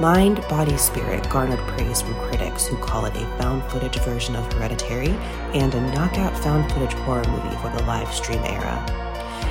[0.00, 4.50] Mind, Body, Spirit garnered praise from critics who call it a found footage version of
[4.50, 5.10] Hereditary
[5.52, 8.80] and a knockout found footage horror movie for the live stream era.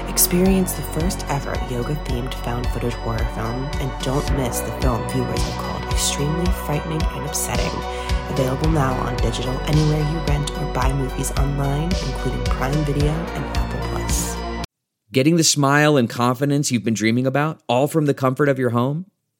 [0.09, 5.07] Experience the first ever yoga themed found footage horror film and don't miss the film
[5.09, 7.79] viewers have called extremely frightening and upsetting.
[8.31, 13.45] Available now on digital anywhere you rent or buy movies online, including Prime Video and
[13.55, 14.35] Apple Plus.
[15.11, 18.71] Getting the smile and confidence you've been dreaming about, all from the comfort of your
[18.71, 19.05] home,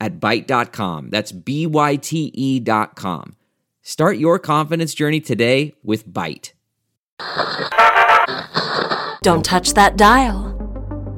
[0.00, 1.10] at Byte.com.
[1.10, 3.36] That's B Y T E dot com.
[3.82, 6.52] Start your confidence journey today with Byte.
[9.22, 10.54] Don't touch that dial.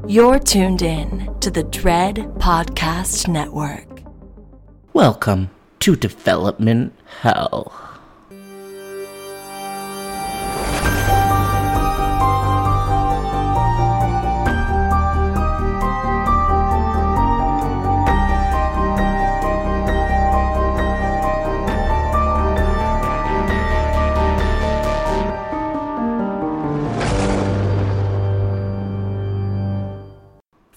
[0.08, 4.02] You're tuned in to the Dread Podcast Network.
[4.92, 5.50] Welcome
[5.80, 7.89] to Development Hell.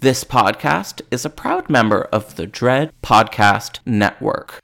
[0.00, 4.58] This podcast is a proud member of the Dread Podcast Network.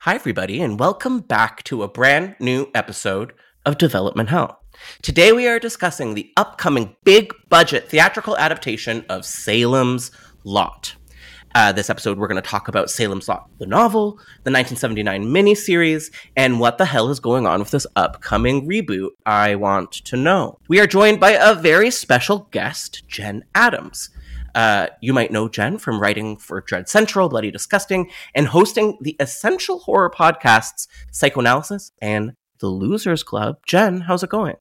[0.00, 3.32] Hi, everybody, and welcome back to a brand new episode
[3.64, 4.60] of Development Hell.
[5.00, 10.10] Today, we are discussing the upcoming big budget theatrical adaptation of Salem's
[10.44, 10.94] Lot.
[11.54, 14.12] Uh, this episode, we're going to talk about Salem's Lot, the novel,
[14.44, 19.10] the 1979 miniseries, and what the hell is going on with this upcoming reboot.
[19.26, 20.58] I want to know.
[20.68, 24.08] We are joined by a very special guest, Jenn Adams.
[24.54, 29.16] Uh, you might know Jenn from writing for Dread Central, Bloody Disgusting, and hosting the
[29.20, 33.58] essential horror podcasts Psychoanalysis and The Losers Club.
[33.66, 34.56] Jenn, how's it going?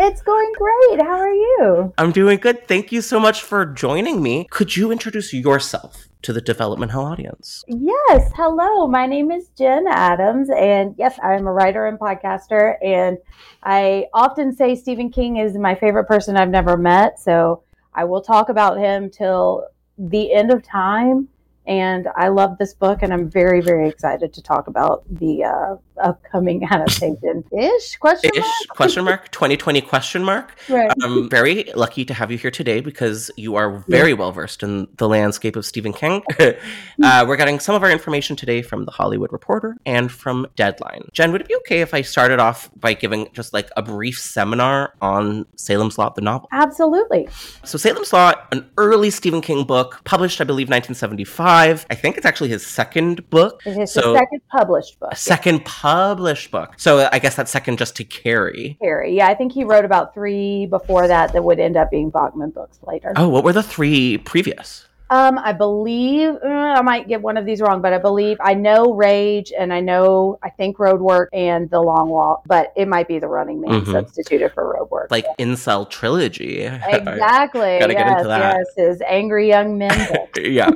[0.00, 1.00] It's going great.
[1.02, 1.92] How are you?
[1.98, 2.66] I'm doing good.
[2.66, 4.48] Thank you so much for joining me.
[4.50, 7.64] Could you introduce yourself to the Development Hell audience?
[7.68, 8.32] Yes.
[8.34, 8.88] Hello.
[8.88, 10.48] My name is Jenn Adams.
[10.50, 12.76] And yes, I'm a writer and podcaster.
[12.82, 13.18] And
[13.62, 17.20] I often say Stephen King is my favorite person I've never met.
[17.20, 17.62] So
[17.94, 19.66] I will talk about him till
[19.98, 21.28] the end of time.
[21.66, 25.76] And I love this book, and I'm very, very excited to talk about the uh,
[26.02, 27.42] upcoming adaptation.
[27.52, 27.96] Ish?
[27.96, 28.40] Question Ish?
[28.40, 28.68] mark?
[28.68, 29.30] Question mark?
[29.30, 30.54] 2020 question mark?
[30.68, 30.90] Right.
[31.02, 34.88] I'm very lucky to have you here today because you are very well versed in
[34.98, 36.22] the landscape of Stephen King.
[37.02, 41.08] uh, we're getting some of our information today from The Hollywood Reporter and from Deadline.
[41.12, 44.18] Jenn, would it be okay if I started off by giving just like a brief
[44.18, 46.48] seminar on Salem's Lot, the novel?
[46.52, 47.26] Absolutely.
[47.64, 51.53] So, Salem's Lot, an early Stephen King book, published, I believe, 1975.
[51.54, 53.60] I think it's actually his second book.
[53.64, 55.12] It's so, second published book.
[55.12, 56.74] a second published book.
[56.76, 58.78] So, I guess that's second just to Carrie.
[58.82, 59.16] Harry.
[59.16, 62.50] Yeah, I think he wrote about three before that that would end up being Bachman
[62.50, 63.12] books later.
[63.16, 64.86] Oh, what were the three previous?
[65.10, 68.54] Um, I believe uh, I might get one of these wrong, but I believe I
[68.54, 73.06] know Rage and I know I think Roadwork and The Long Walk, but it might
[73.06, 73.92] be the Running Man Mhm.
[73.92, 75.10] substituted for Roadwork.
[75.10, 76.60] Like incel trilogy.
[76.88, 77.78] exactly.
[77.78, 78.56] Gotta get yes, into that.
[78.56, 79.90] yes, his angry young men.
[80.12, 80.38] book.
[80.42, 80.70] yeah.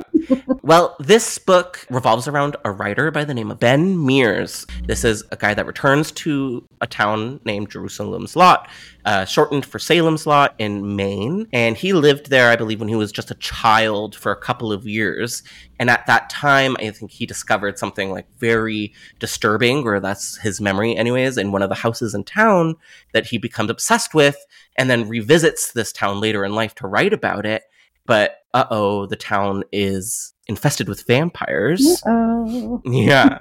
[0.61, 4.65] Well, this book revolves around a writer by the name of Ben Mears.
[4.85, 8.69] This is a guy that returns to a town named Jerusalem's Lot,
[9.05, 11.47] uh, shortened for Salem's Lot in Maine.
[11.53, 14.71] And he lived there, I believe, when he was just a child for a couple
[14.71, 15.43] of years.
[15.79, 20.61] And at that time, I think he discovered something like very disturbing, or that's his
[20.61, 22.75] memory, anyways, in one of the houses in town
[23.13, 24.37] that he becomes obsessed with
[24.75, 27.63] and then revisits this town later in life to write about it
[28.09, 32.01] but uh oh, the town is infested with vampires.
[32.05, 32.81] Oh.
[32.85, 33.37] Yeah.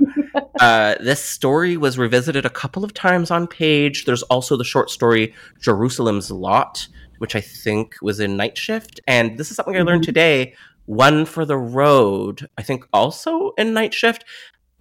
[0.60, 4.04] uh, this story was revisited a couple of times on page.
[4.04, 6.86] There's also the short story Jerusalem's Lot,
[7.18, 9.00] which I think was in Night Shift.
[9.06, 10.06] And this is something I learned Mhm.
[10.06, 10.54] today.
[10.86, 14.24] One for the Road, I think also in Night Shift.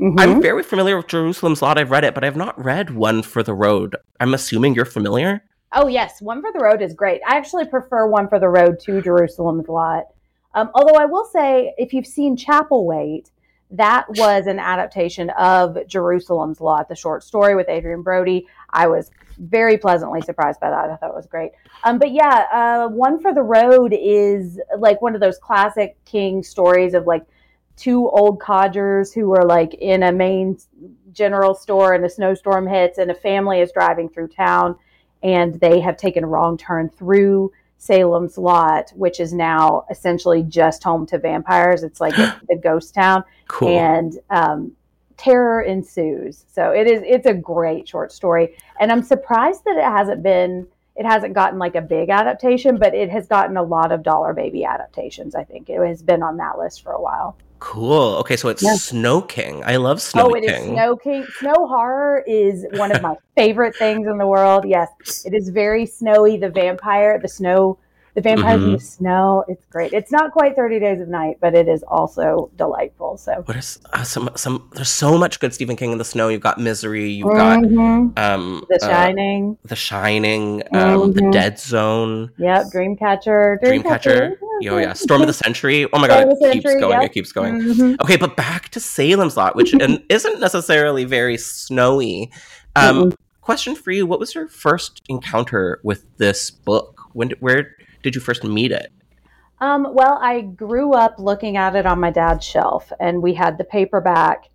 [0.02, 0.20] Mhm.
[0.20, 1.78] I'm very familiar with Jerusalem's Lot.
[1.78, 3.96] I've read it, but I've not read One for the Road.
[4.20, 5.44] I'm assuming you're familiar.
[5.74, 7.22] Oh yes, One for the Road is great.
[7.28, 10.06] I actually prefer One for the Road to Jerusalem's Lot.
[10.54, 13.32] Um, although I will say, if you've seen Chapelwaite,
[13.72, 18.48] that was an adaptation of Jerusalem's Lot, the short story with Adrien Brody.
[18.70, 20.90] I was very pleasantly surprised by that.
[20.90, 21.52] I thought it was great.
[21.84, 26.44] Um, but yeah, uh, One for the Road is like one of those classic King
[26.44, 27.26] stories of like
[27.76, 30.58] two old codgers who are like in a Maine
[31.12, 34.76] general store and a snowstorm hits and a family is driving through town
[35.28, 40.84] and they have taken a wrong turn through Salem's Lot, which is now essentially just
[40.84, 41.84] home to vampires.
[41.84, 42.16] It's like
[42.50, 43.78] the ghost town, Cool.
[43.78, 44.72] and um,
[45.18, 46.46] terror ensues.
[46.52, 47.04] So it is.
[47.06, 50.66] It's a great short story, and I'm surprised that it hasn't been.
[50.96, 54.34] It hasn't gotten like a big adaptation, but it has gotten a lot of Dollar
[54.34, 55.36] Baby adaptations.
[55.36, 57.38] I think it has been on that list for a while.
[57.60, 58.16] Cool.
[58.18, 58.76] Okay, so it's Yeah.
[58.76, 59.64] Snow King.
[59.66, 60.32] I love Snow King.
[60.32, 60.66] oh, it is.
[60.66, 61.26] Snow King.
[61.40, 64.66] Snow horror is one of my favorite things in the world.
[64.68, 64.90] Yes,
[65.26, 66.38] it is very snowy.
[66.38, 67.78] The vampire, the snow,
[68.18, 68.82] the vampires in the Mhm.
[68.82, 69.44] snow.
[69.48, 69.94] It's great.
[69.94, 73.16] It's not quite Thirty Days of Night, but it is also delightful.
[73.18, 73.44] So.
[73.46, 74.68] What is uh, some some?
[74.74, 76.28] There's so much good Stephen King in the snow.
[76.28, 77.10] You've got Misery.
[77.12, 78.18] You've got Mhm.
[78.18, 79.58] um The uh, Shining.
[79.66, 80.64] The Shining.
[80.74, 81.32] Um, The Mhm.
[81.32, 82.32] Dead Zone.
[82.40, 83.60] Yep, Dreamcatcher.
[83.62, 84.32] Dreamcatcher.
[84.62, 84.94] Yo, yeah.
[84.94, 85.88] Storm of the Century.
[85.94, 86.94] Oh my god, the it keeps Century, going.
[86.94, 87.04] yep.
[87.04, 87.62] It keeps going.
[87.62, 88.02] Mhm.
[88.02, 92.32] Okay, but back to Salem's Lot, which and isn't necessarily very snowy.
[92.76, 96.96] Um, question for you: What was your first encounter with this book?
[97.14, 97.32] When?
[97.40, 98.92] Where did you first meet it?
[99.60, 103.58] Um, well, I grew up looking at it on my dad's shelf, and we had
[103.58, 104.50] the paperback.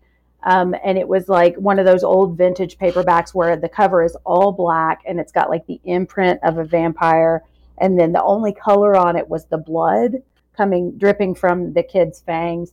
[0.44, 4.16] Um, and it was like one of those old vintage paperbacks where the cover is
[4.24, 7.44] all black and it's got like the imprint of a vampire.
[7.78, 10.16] And then the only color on it was the blood
[10.56, 12.72] coming, dripping from the kid's fangs.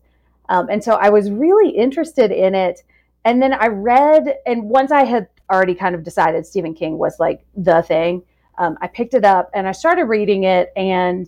[0.49, 2.81] Um, and so I was really interested in it.
[3.23, 7.19] And then I read, and once I had already kind of decided Stephen King was
[7.19, 8.23] like the thing,
[8.59, 10.71] um, I picked it up and I started reading it.
[10.75, 11.27] And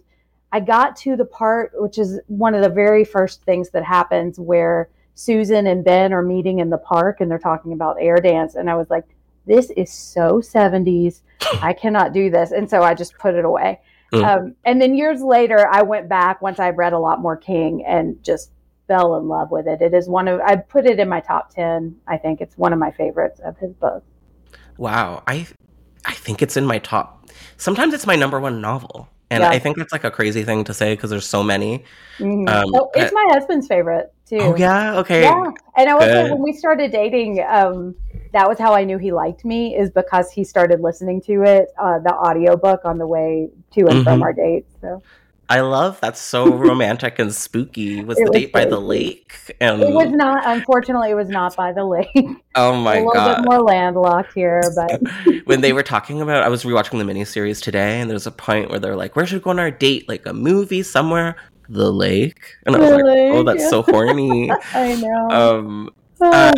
[0.51, 4.39] I got to the part, which is one of the very first things that happens
[4.39, 8.55] where Susan and Ben are meeting in the park and they're talking about air dance.
[8.55, 9.05] And I was like,
[9.47, 11.21] this is so 70s.
[11.61, 12.51] I cannot do this.
[12.51, 13.79] And so I just put it away.
[14.13, 14.23] Mm.
[14.25, 17.85] Um, and then years later, I went back once I'd read a lot more King
[17.87, 18.51] and just
[18.89, 19.81] fell in love with it.
[19.81, 21.95] It is one of, I put it in my top 10.
[22.07, 24.05] I think it's one of my favorites of his books.
[24.77, 25.47] Wow, I
[26.05, 27.20] I think it's in my top.
[27.61, 29.49] Sometimes it's my number one novel, and Yeah.
[29.51, 31.83] I think that's like a crazy thing to say because there's so many.
[32.17, 32.49] Mhm.
[32.49, 34.39] Um, oh, it's my husband's favorite too.
[34.39, 35.21] Oh yeah, okay.
[35.21, 37.93] Yeah, and I was like, when we started dating, um,
[38.33, 41.67] that was how I knew he liked me is because he started listening to it,
[41.77, 44.23] uh, the audiobook on the way to and from Mhm.
[44.23, 44.73] our dates.
[44.81, 45.03] So
[45.51, 48.01] I love that's so romantic and spooky.
[48.05, 49.33] Was It the was date by the lake?
[49.59, 52.07] And it was not, unfortunately, it was not by the lake.
[52.55, 55.01] oh my a my little bit more landlocked here, but
[55.43, 58.69] when they were talking about I was rewatching the miniseries today and there's a point
[58.69, 60.07] where they're like, Where should we go on our date?
[60.07, 61.35] Like a movie somewhere?
[61.67, 62.39] The lake.
[62.65, 64.49] And I was The like, Oh, that's so horny.
[64.73, 65.27] I know.
[65.29, 65.89] um
[66.21, 66.53] uh,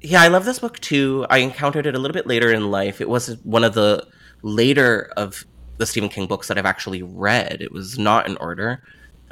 [0.00, 1.26] yeah, I love this book too.
[1.28, 3.02] I encountered it a little bit later in life.
[3.02, 4.06] It was one of the
[4.42, 5.44] later of
[5.82, 7.60] the Stephen King books that I've actually read.
[7.60, 8.82] It was not in order.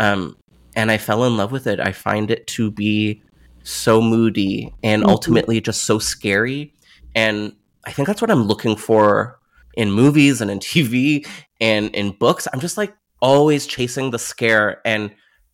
[0.00, 0.37] Um,
[0.75, 1.78] and I fell in love with it.
[1.78, 3.23] I find it to be
[3.62, 5.09] so moody and Mhm.
[5.09, 6.75] ultimately just so scary.
[7.14, 7.52] And
[7.87, 9.38] I think that's what I'm looking for
[9.75, 11.25] in movies and in TV
[11.61, 12.49] and in books.
[12.52, 12.92] I'm just like
[13.23, 15.11] always chasing the scare, and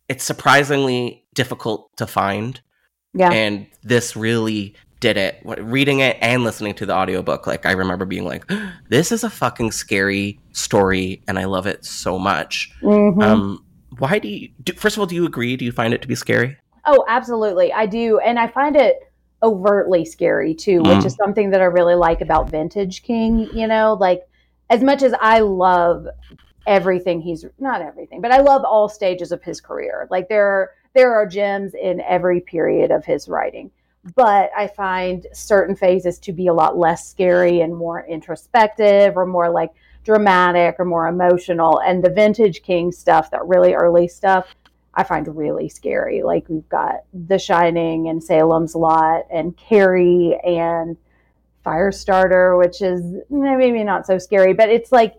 [0.09, 2.61] it's surprisingly difficult to find
[3.13, 3.29] yeah.
[3.31, 8.05] and this really did it reading it and listening to the audiobook like i remember
[8.05, 8.49] being like
[8.89, 13.21] this is a fucking scary story and i love it so much Mhm.
[13.23, 13.63] um
[13.99, 16.07] why do you do, first of all do you agree do you find it to
[16.07, 16.57] be scary
[16.89, 17.73] Oh, absolutely.
[17.73, 18.19] I do.
[18.19, 18.95] And I find it
[19.43, 21.05] overtly scary too, which Mm.
[21.05, 23.49] is something that I really like about Vintage King.
[23.53, 24.21] You know, like
[24.69, 26.07] as much as I love
[26.65, 30.07] everything he's not everything, but I love all stages of his career.
[30.09, 33.69] Like there are there are gems in every period of his writing.
[34.15, 39.25] But I find certain phases to be a lot less scary and more introspective or
[39.25, 39.71] more like
[40.03, 41.81] dramatic or more emotional.
[41.85, 44.55] And the Vintage King stuff, that really early stuff,
[44.93, 46.23] I find really scary.
[46.23, 50.97] Like we've got The Shining and Salem's Lot and Carrie and
[51.65, 55.15] Firestarter, which is maybe not so scary, but it's like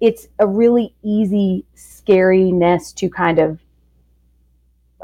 [0.00, 3.60] it's a really easy scariness to kind of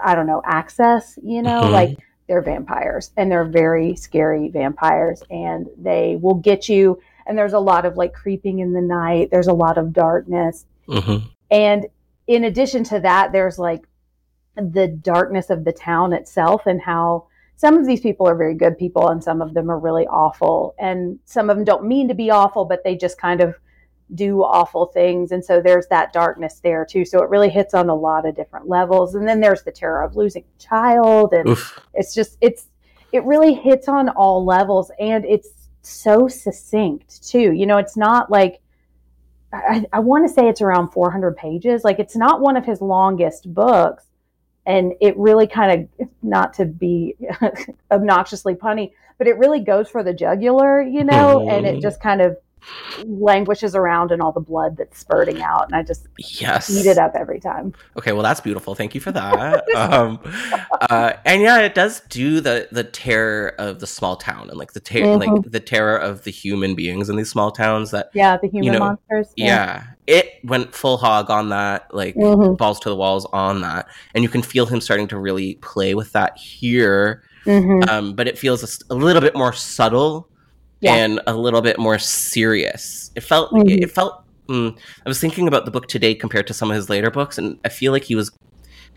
[0.02, 1.18] I don't know access.
[1.22, 1.70] You know, Mhm.
[1.70, 1.98] like
[2.32, 6.98] they're vampires and they're very scary vampires and they will get you.
[7.26, 9.28] And there's a lot of like creeping in the night.
[9.30, 10.64] There's a lot of darkness.
[10.88, 11.18] hmm
[11.50, 11.88] And
[12.26, 13.86] in addition to that, there's like
[14.56, 18.78] the darkness of the town itself and how some of these people are very good
[18.78, 20.74] people and some of them are really awful.
[20.78, 23.56] And some of them don't mean to be awful, but they just kind of
[24.14, 25.32] do awful things.
[25.32, 27.04] And so there's that darkness there too.
[27.04, 29.14] So it really hits on a lot of different levels.
[29.14, 31.32] And then there's the terror of losing a child.
[31.32, 31.78] And Oof.
[31.94, 32.66] it's just, it's,
[33.12, 35.48] it really hits on all levels and it's
[35.82, 37.52] so succinct too.
[37.52, 38.60] You know, it's not like,
[39.52, 41.84] I, I want to say it's around 400 pages.
[41.84, 44.04] Like it's not one of his longest books.
[44.64, 47.16] And it really kind of, not to be
[47.90, 51.82] obnoxiously punny, but it really goes for the jugular, you know, and it Mhm.
[51.82, 52.36] just kind of
[53.04, 55.66] languishes around and all the blood that's spurting out.
[55.66, 56.70] And I just Yes.
[56.70, 57.72] eat it up every time.
[57.96, 58.74] Okay, well that's beautiful.
[58.74, 59.64] Thank you for that.
[59.76, 60.18] um,
[60.90, 64.72] uh, and yeah, it does do the the terror of the small town and like
[64.72, 65.20] the ter- Mhm.
[65.20, 67.90] like the terror of the human beings in these small towns.
[67.90, 69.32] That Yeah, the human know, monsters.
[69.36, 69.84] yeah.
[70.08, 72.56] it went full hog on that, like Mhm.
[72.58, 75.94] balls to the walls on that, and you can feel him starting to really play
[75.94, 77.22] with that here.
[77.46, 77.88] Mhm.
[77.88, 80.28] Um, but it feels a little bit more subtle
[80.82, 80.94] Yeah.
[80.96, 83.10] and a little bit more serious.
[83.14, 83.82] It felt Mhm.
[83.82, 84.22] it felt.
[84.48, 87.38] Mm, I was thinking about the book today compared to some of his later books,
[87.38, 88.30] and I feel like he was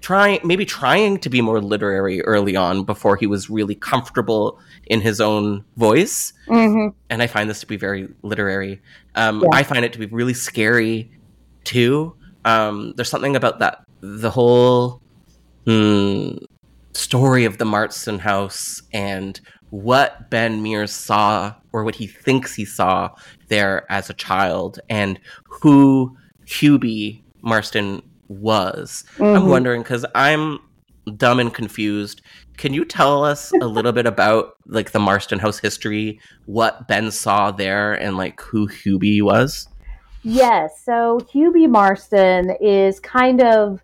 [0.02, 5.00] trying, maybe trying to be more literary early on before he was really comfortable in
[5.02, 6.34] his own voice.
[6.50, 6.94] Mhm.
[7.10, 8.82] And I find this to be very literary.
[9.16, 9.50] Um, Yeah.
[9.54, 11.10] I find it to be really scary
[11.64, 12.14] too.
[12.44, 15.02] Um, there's something about that the whole
[15.66, 16.38] hmm,
[16.94, 19.40] story of the Marston house and
[19.72, 23.10] what Ben Mears saw or what he thinks he saw
[23.50, 26.16] there as a child and who
[26.48, 29.04] Hubie Marston was.
[29.20, 29.50] I'm Mhm.
[29.50, 30.60] wondering because I'm
[31.18, 32.22] dumb and confused.
[32.56, 37.12] Can you tell us a little bit about like the Marston house history, what Ben
[37.12, 39.68] saw there, and like who Hubie was?
[40.24, 40.82] Yes.
[40.86, 43.82] So Hubie Marston is kind of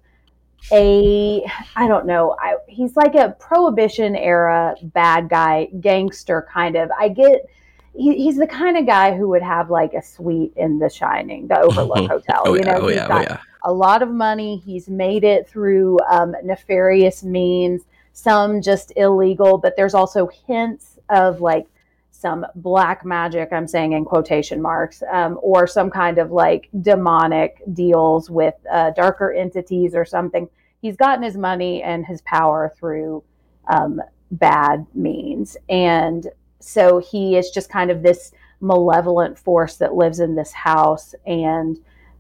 [0.72, 1.44] a
[1.76, 2.38] I don't know.
[2.40, 6.90] I, he's like a prohibition era bad guy, gangster kind of.
[6.98, 7.46] I get
[7.94, 11.48] he, he's the kind of guy who would have like a suite in The Shining,
[11.48, 12.08] the Overlook Mhm.
[12.10, 12.42] Hotel.
[12.46, 13.38] Oh you yeah, know, oh he's yeah, oh got yeah.
[13.64, 14.58] a lot of money.
[14.58, 17.84] He's made it through um, nefarious means,
[18.14, 21.68] some just illegal, but there's also hints of like
[22.12, 27.62] some black magic, I'm saying in quotation marks, um, or some kind of like demonic
[27.74, 30.48] deals with uh, darker entities or something.
[30.82, 33.24] He's gotten his money and his power through
[33.68, 35.58] um, bad means.
[35.70, 36.28] And
[36.64, 41.78] so he is just kind of this malevolent force that lives in this house and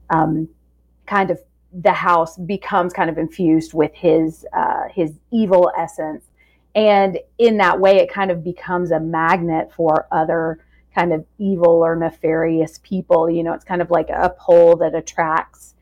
[0.09, 0.49] um,
[1.05, 1.39] kind of
[1.73, 6.25] the house becomes kind of infused with his uh, his evil essence.
[6.75, 11.81] And in that way it kind of becomes a magnet for other kind of evil
[11.85, 13.29] or nefarious people.
[13.29, 15.75] You know it's kind of like a pole that attracts.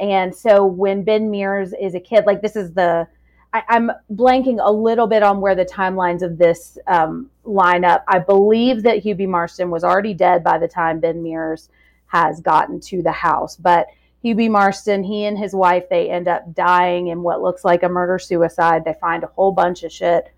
[0.00, 3.06] And so when ben mears is a kid like this is the
[3.52, 8.04] I, i'm blanking a little bit on where the timelines of this um, line up
[8.08, 11.68] i believe that hubie marston was already dead by the time ben mears
[12.06, 13.86] has gotten to the house but
[14.26, 17.88] Hubie Marston, he and his wife, they end up dying in what looks like a
[17.88, 18.84] murder suicide.
[18.84, 20.32] They find a whole bunch of shit.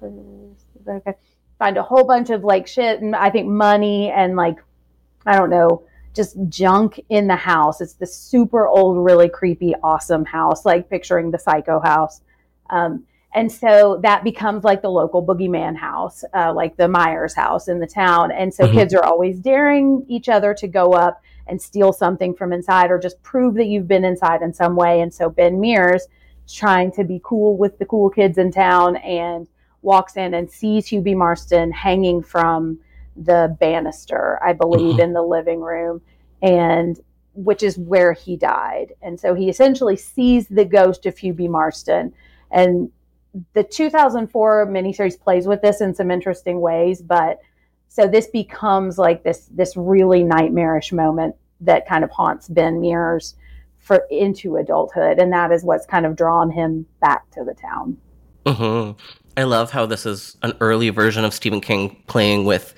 [0.00, 1.14] Okay.
[1.58, 4.58] Find a whole bunch of like shit and I think money and like,
[5.26, 5.82] I don't know,
[6.14, 7.80] just junk in the house.
[7.80, 12.20] It's this super old, really creepy, awesome house, like picturing the psycho house.
[12.70, 17.68] Um, and so that becomes like the local boogeyman house, uh, like the Myers house
[17.68, 18.32] in the town.
[18.32, 18.72] And so Mhm.
[18.72, 22.98] kids are always daring each other to go up and steal something from inside or
[22.98, 25.00] just prove that you've been inside in some way.
[25.00, 26.06] And so Ben Mears
[26.46, 29.46] is trying to be cool with the cool kids in town and
[29.82, 32.78] walks in and sees Hubie Marston hanging from
[33.16, 35.00] the banister, I believe, Mhm.
[35.04, 36.00] in the living room.
[36.42, 36.98] And
[37.34, 38.94] which is where he died.
[39.00, 41.46] And so he essentially sees the ghost of B.
[41.46, 42.12] Marston.
[42.50, 42.90] And
[43.54, 47.38] the 2004 miniseries plays with this in some interesting ways, but
[47.88, 53.34] so this becomes like this this really nightmarish moment that kind of haunts Ben Mears
[53.78, 57.96] for into adulthood, and that is what's kind of drawn him back to the town.
[58.46, 58.92] hmm
[59.36, 62.74] I love how this is an early version of Stephen King playing with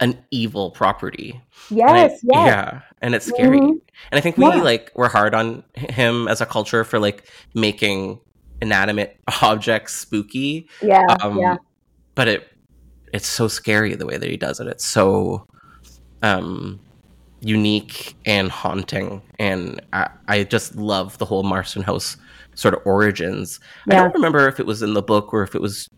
[0.00, 1.40] an evil property.
[1.70, 2.46] And I- Yes, yes.
[2.46, 3.60] Yeah, and it's scary.
[3.60, 3.70] Mhm.
[4.10, 4.62] And I think we Yeah.
[4.62, 8.18] like we're hard on him as a culture for like making
[8.64, 10.68] inanimate objects spooky.
[10.82, 11.56] Yeah, Um, yeah.
[12.14, 12.48] But it
[13.12, 14.66] it's so scary the way that he does it.
[14.66, 15.46] It's so
[16.22, 16.80] um
[17.40, 22.16] unique and haunting and I, I just love the whole Marston House
[22.54, 23.60] sort of origins.
[23.90, 25.90] I don't remember if it was in the book or if it was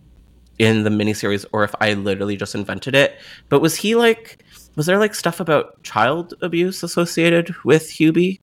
[0.58, 3.18] in the miniseries or if I literally just invented it.
[3.48, 4.42] But was he like
[4.74, 8.40] was there like stuff about child abuse associated with Hubie?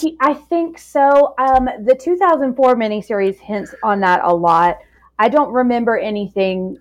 [0.00, 1.34] He, I think so.
[1.38, 4.78] Um, the 2004 miniseries hints on that a lot.
[5.18, 6.78] I don't remember anything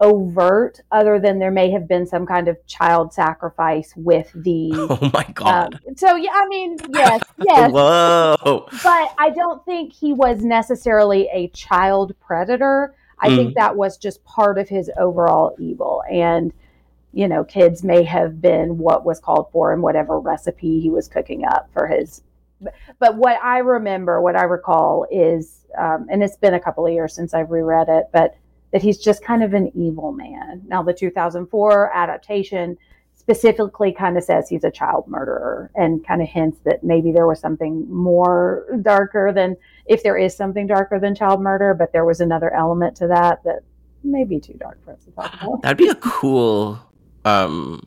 [0.00, 4.70] overt other than there may have been some kind of child sacrifice with the.
[4.90, 5.74] Oh my god.
[5.86, 8.68] Um, so yeah, I mean, yes, yes, Whoa.
[8.82, 12.94] but I don't think he was necessarily a child predator.
[13.18, 13.36] I Mm.
[13.36, 16.02] think that was just part of his overall evil.
[16.10, 16.52] And,
[17.14, 21.08] you know, kids may have been what was called for in whatever recipe he was
[21.08, 22.20] cooking up for his.
[22.98, 26.92] But what I remember, what I recall is, um, and it's been a couple of
[26.92, 28.36] years since I've reread it, but
[28.72, 30.62] that he's just kind of an evil man.
[30.66, 32.76] Now, the 2004 adaptation
[33.14, 37.26] specifically kind of says he's a child murderer and kind of hints that maybe there
[37.26, 42.04] was something more darker than if there is something darker than child murder, but there
[42.04, 43.60] was another element to that that
[44.04, 45.62] may be too dark for us to talk about.
[45.62, 46.78] That'd be a cool
[47.24, 47.84] um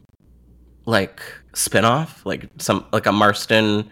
[0.86, 1.22] like
[1.54, 3.90] spin-off, like some like a Marston,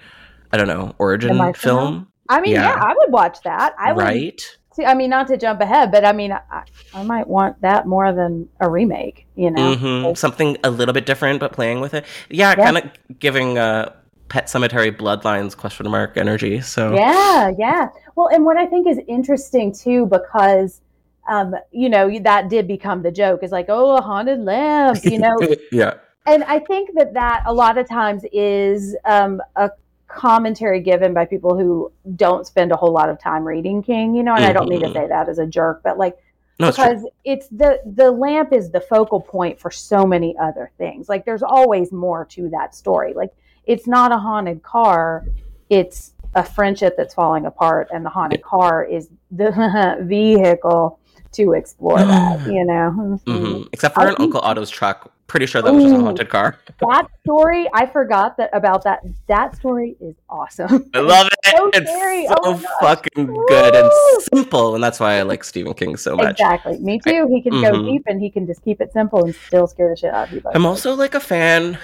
[0.51, 2.07] I don't know, origin Marston film.
[2.29, 2.63] I mean, Yeah.
[2.63, 3.73] yeah, I would watch that.
[3.79, 4.01] I would.
[4.01, 4.57] right?
[4.73, 6.63] See, I mean, not to jump ahead, but I mean, I,
[6.93, 9.25] I might want that more than a remake.
[9.35, 12.05] You know, hmm Something a little bit different, but playing with it.
[12.29, 12.63] Yeah, Yeah.
[12.71, 13.93] kind of giving uh,
[14.29, 16.61] Pet Sematary Bloodlines question mark energy.
[16.61, 17.89] So Yeah, yeah.
[18.15, 20.81] Well, and what I think is interesting too, because
[21.29, 25.19] um, you know that did become the joke is like, oh, a haunted lamp, you
[25.19, 25.37] know,
[25.71, 29.69] yeah, and I think that that a lot of times is um, a
[30.17, 34.23] commentary given by people who don't spend a whole lot of time reading King, you
[34.23, 34.93] know, and I don't mean to Mhm.
[34.93, 36.17] say that as a jerk, but like
[36.59, 41.07] no, because it's the the lamp is the focal point for so many other things.
[41.07, 43.13] Like there's always more to that story.
[43.13, 43.31] Like
[43.65, 45.25] it's not a haunted car,
[45.69, 49.51] it's a friendship that's falling apart and the haunted car is the
[50.01, 50.99] vehicle
[51.33, 53.19] to explore that, you know.
[53.25, 55.11] hmm Except for I an think- Uncle Otto's truck.
[55.27, 56.57] Pretty sure that was just a haunted car.
[56.79, 59.03] That story, I forgot that about that.
[59.27, 60.89] That story is awesome.
[60.93, 61.57] I love it.
[61.57, 62.27] so it's scary.
[62.27, 63.91] so Oh fucking good and
[64.31, 66.39] simple, and that's why I like Stephen King so much.
[66.39, 66.77] Exactly.
[66.79, 67.27] Me too.
[67.29, 67.91] He can go Mhm.
[67.91, 70.33] deep and he can just keep it simple and still scare the shit out of
[70.33, 70.41] you.
[70.53, 71.77] I'm also like a fan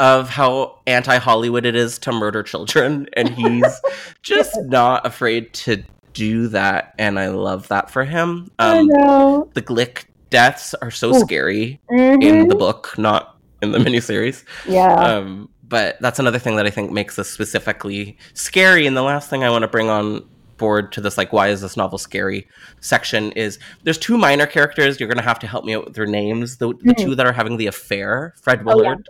[0.00, 3.80] of how anti Hollywood it is to murder children, and he's
[4.22, 5.84] just not afraid to
[6.14, 8.50] do that, and I love that for him.
[8.58, 9.48] I Um, know.
[9.54, 11.20] the Glick deaths are so Ooh.
[11.20, 12.48] scary in Mhm.
[12.48, 14.44] the book, not in the miniseries.
[14.66, 14.94] Yeah.
[14.94, 18.86] Um, but that's another thing that I think makes this specifically scary.
[18.86, 20.24] And the last thing I want to bring on
[20.56, 22.48] board to this, like, why is this novel scary
[22.80, 24.98] section is there's two minor characters.
[24.98, 26.56] You're going to have to help me out with their names.
[26.56, 26.96] The, the Mhm.
[26.96, 28.74] two that are having the affair, Fred Oh, yeah.
[28.74, 29.08] Willard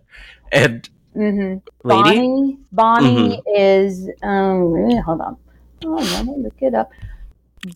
[0.52, 1.54] and hmm
[1.84, 2.18] Lady.
[2.18, 2.58] Bonnie.
[2.72, 3.50] Bonnie Mm-hmm.
[3.56, 4.08] is.
[4.22, 4.90] Um.
[5.02, 5.36] Hold on.
[5.84, 6.90] Oh, let me look it up.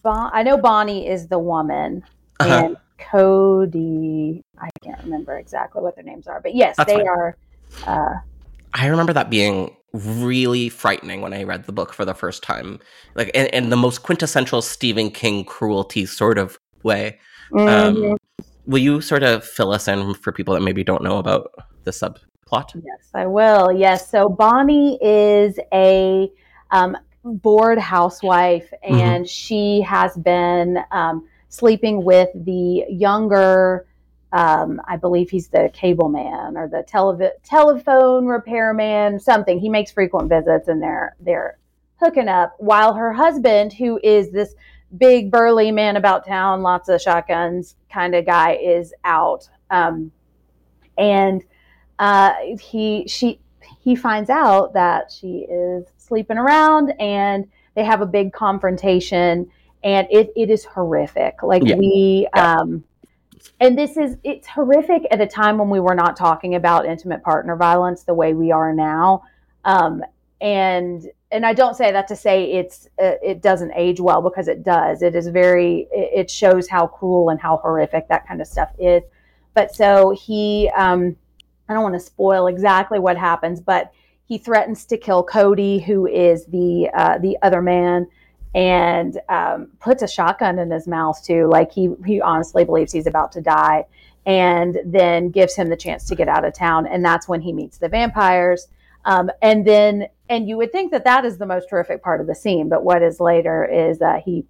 [0.03, 2.03] Bon- I know Bonnie is the woman,
[2.41, 2.65] Uh-huh.
[2.67, 2.77] and
[3.11, 4.43] Cody.
[4.59, 7.09] I can't remember exactly what their names are, but yes, That's they fine.
[7.09, 7.37] are.
[7.87, 8.15] Uh,
[8.75, 12.79] I remember that being really frightening when I read the book for the first time.
[13.15, 17.19] Like, in, in the most quintessential Stephen King cruelty sort of way.
[17.51, 17.69] mhm.
[17.69, 18.17] Um,
[18.67, 21.51] will you sort of fill us in for people that maybe don't know about
[21.85, 22.73] the subplot?
[22.75, 23.73] Yes, I will.
[23.73, 24.09] Yes.
[24.11, 26.31] So Bonnie is a
[26.71, 28.95] um, bored housewife, Mm-hmm.
[28.95, 33.87] and she has been um, sleeping with the younger.
[34.33, 36.83] Um, I believe he's the cable man or the
[37.45, 39.61] telephone repairman, something.
[39.61, 41.59] He makes frequent visits, and they're they're
[41.97, 42.55] hooking up.
[42.59, 44.55] While her husband, who is this
[44.97, 49.49] big burly man about town, lots of shotguns kind of guy, is out.
[49.71, 50.11] Um,
[50.97, 51.45] and
[51.99, 53.41] uh, he she
[53.81, 59.51] he finds out that she is sleeping around and they have a big confrontation
[59.85, 61.77] and it, it is horrific like Yeah.
[61.77, 62.85] we um
[63.61, 67.23] and this is it's horrific at a time when we were not talking about intimate
[67.23, 69.23] partner violence the way we are now
[69.65, 70.03] Um,
[70.41, 74.49] and and I don't say that to say it's uh, it doesn't age well because
[74.49, 75.01] it does.
[75.03, 79.03] It is very it shows how cruel and how horrific that kind of stuff is.
[79.55, 81.17] But so he um,
[81.69, 83.93] I don't want to spoil exactly what happens, but
[84.27, 88.09] he threatens to kill Cody, who is the uh, the other man,
[88.55, 91.49] and um, puts a shotgun in his mouth too.
[91.49, 93.87] Like he he honestly believes he's about to die,
[94.27, 96.87] and then gives him the chance to get out of town.
[96.87, 98.69] And that's when he meets the vampires.
[99.05, 102.27] Um, and then and you would think that that is the most terrific part of
[102.27, 104.45] the scene, but what is later is that he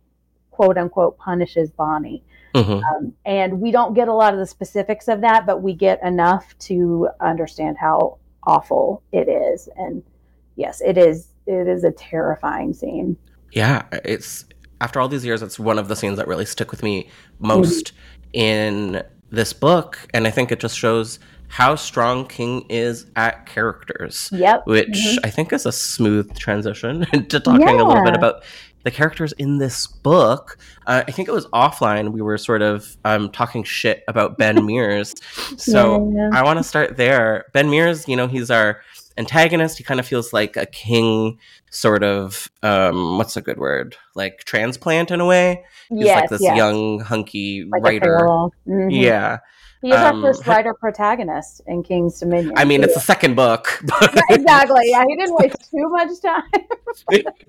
[0.51, 2.23] quote unquote punishes Bonnie.
[2.55, 2.85] Mm-hmm.
[2.85, 6.03] Um, and we don't get a lot of the specifics of that, but we get
[6.03, 9.69] enough to understand how awful it is.
[9.77, 10.03] And
[10.57, 11.29] yes, it is.
[11.47, 13.17] It is a terrifying scene.
[13.53, 14.45] Yeah, it's
[14.81, 17.93] after all these years, it's one of the scenes that really stick with me most
[17.93, 18.41] mm-hmm.
[18.41, 24.31] in this book, and I think it just shows how strong King is at characters.
[24.33, 24.67] Yep.
[24.67, 25.19] Which mm-hmm.
[25.25, 27.83] I think is a smooth transition to talking yeah.
[27.83, 28.43] a little bit about
[28.85, 30.59] the characters in this book.
[30.87, 32.13] Uh, I think it was offline.
[32.13, 35.15] We were sort of um, talking shit about Ben Mears.
[35.57, 36.31] So yeah.
[36.33, 37.45] I want to start there.
[37.53, 38.81] Ben Mears, you know, he's our
[39.17, 39.79] antagonist.
[39.79, 41.39] He kind of feels like a king,
[41.71, 42.51] sort of.
[42.63, 43.97] Um, what's a good word?
[44.15, 45.65] Like transplant in a way.
[45.89, 46.57] He's yes, like this yes.
[46.57, 48.19] young, hunky like writer.
[48.19, 48.91] Mm-hmm.
[48.91, 49.39] Yeah.
[49.83, 52.55] He is um, our first writer protagonist in King's Dominion.
[52.57, 53.81] I mean, it's the second book.
[53.87, 54.23] But...
[54.31, 54.85] exactly.
[54.85, 56.43] Yeah, he didn't waste too much time.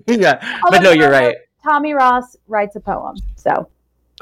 [0.06, 1.36] yeah, but no, you're right.
[1.62, 3.68] Tommy Ross writes a poem, so.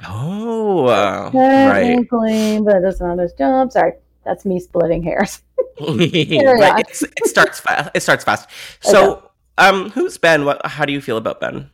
[0.06, 2.06] Oh, uh, right.
[2.08, 3.72] But it's not his job.
[3.72, 3.92] Sorry,
[4.24, 5.42] that's me splitting hairs.
[5.78, 7.90] it starts fast.
[7.94, 8.48] It starts fast.
[8.80, 9.26] So, okay.
[9.58, 10.44] um, who's Ben?
[10.44, 10.64] What?
[10.66, 11.70] How do you feel about Ben?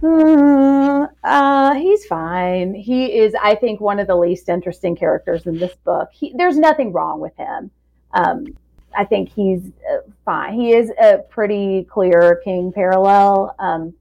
[0.00, 2.74] Hmm, uh, he's fine.
[2.74, 6.10] He is, I think, one of the least interesting characters in this book.
[6.12, 7.70] He, there's nothing wrong with him.
[8.12, 8.46] Um,
[8.96, 10.54] I think he's uh, fine.
[10.54, 13.54] He is a pretty clear King parallel.
[13.58, 13.94] Um,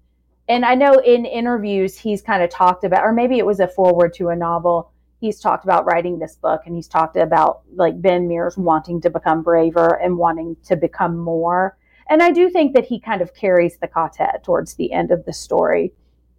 [0.47, 3.67] and I know in interviews he's kind of talked about, or maybe it was a
[3.67, 4.91] forward to a novel.
[5.25, 9.09] He's talked about writing this book, and he's talked about like Ben Mears wanting to
[9.09, 11.77] become braver and wanting to become more.
[12.11, 15.25] And I do think that he kind of carries the quartet towards the end of
[15.25, 15.93] the story.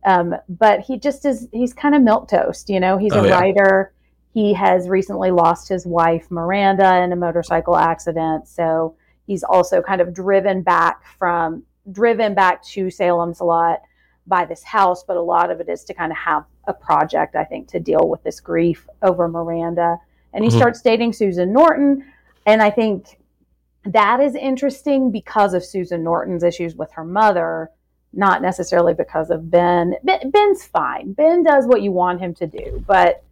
[0.05, 3.27] Um, but he just is, he's kind of milk toast, you know, he's oh, a
[3.27, 3.40] yeah.
[3.40, 3.92] writer.
[4.33, 8.46] He has recently lost his wife, Miranda, in a motorcycle accident.
[8.46, 8.94] So
[9.27, 13.81] he's also kind of driven back from, driven back to Salem's a Lot
[14.29, 15.03] by this house.
[15.03, 17.81] But a lot of it is to kind of have a project, I think, to
[17.81, 19.98] deal with this grief over Miranda.
[20.33, 20.59] And he mm-hmm.
[20.59, 22.05] starts dating Susan Norton.
[22.46, 23.18] And I think
[23.85, 27.70] that is interesting because of Susan Norton's issues with her mother,
[28.12, 29.94] not necessarily because of Ben.
[30.05, 31.12] Ben's fine.
[31.12, 33.22] Ben does what you want him to do, but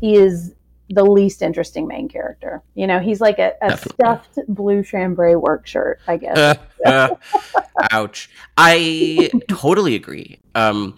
[0.00, 0.54] he is
[0.90, 2.62] the least interesting main character.
[2.74, 6.58] You know, he's like a, a stuffed blue chambray work shirt, I guess.
[7.90, 8.30] ouch.
[8.56, 10.38] I totally agree.
[10.54, 10.96] Um,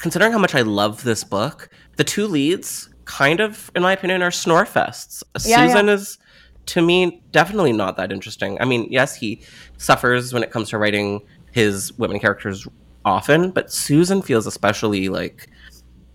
[0.00, 4.22] considering how much I love this book, the two leads kind of, in my opinion,
[4.22, 5.22] are snore fests.
[5.44, 5.94] Yeah, Susan yeah.
[5.94, 6.18] is
[6.66, 8.60] to me, definitely not that interesting.
[8.60, 9.42] I mean, yes, he
[9.78, 12.66] suffers when it comes to writing his women characters
[13.04, 15.48] often, but Susan feels especially like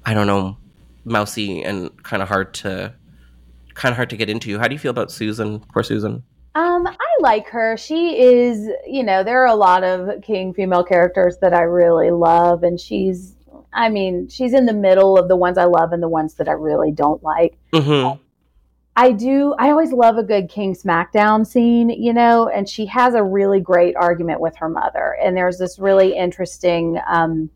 [0.06, 0.58] I don't know,
[1.06, 2.93] mousy and kind of hard to
[3.74, 4.60] kind of hard to get into.
[4.60, 5.60] How do you feel about Susan?
[5.74, 6.24] Poor Susan.
[6.56, 7.78] Um, I like her.
[7.78, 12.12] She is, you know, there are a lot of king female characters that I really
[12.12, 13.36] love, and she's,
[13.74, 16.48] I mean, she's in the middle of the ones I love and the ones that
[16.48, 17.58] I really don't like.
[17.74, 18.20] Mm-hmm.
[18.96, 19.56] I do.
[19.58, 23.60] I always love a good King SmackDown scene, you know, and she has a really
[23.60, 25.18] great argument with her mother.
[25.22, 27.50] And there's this really interesting, um,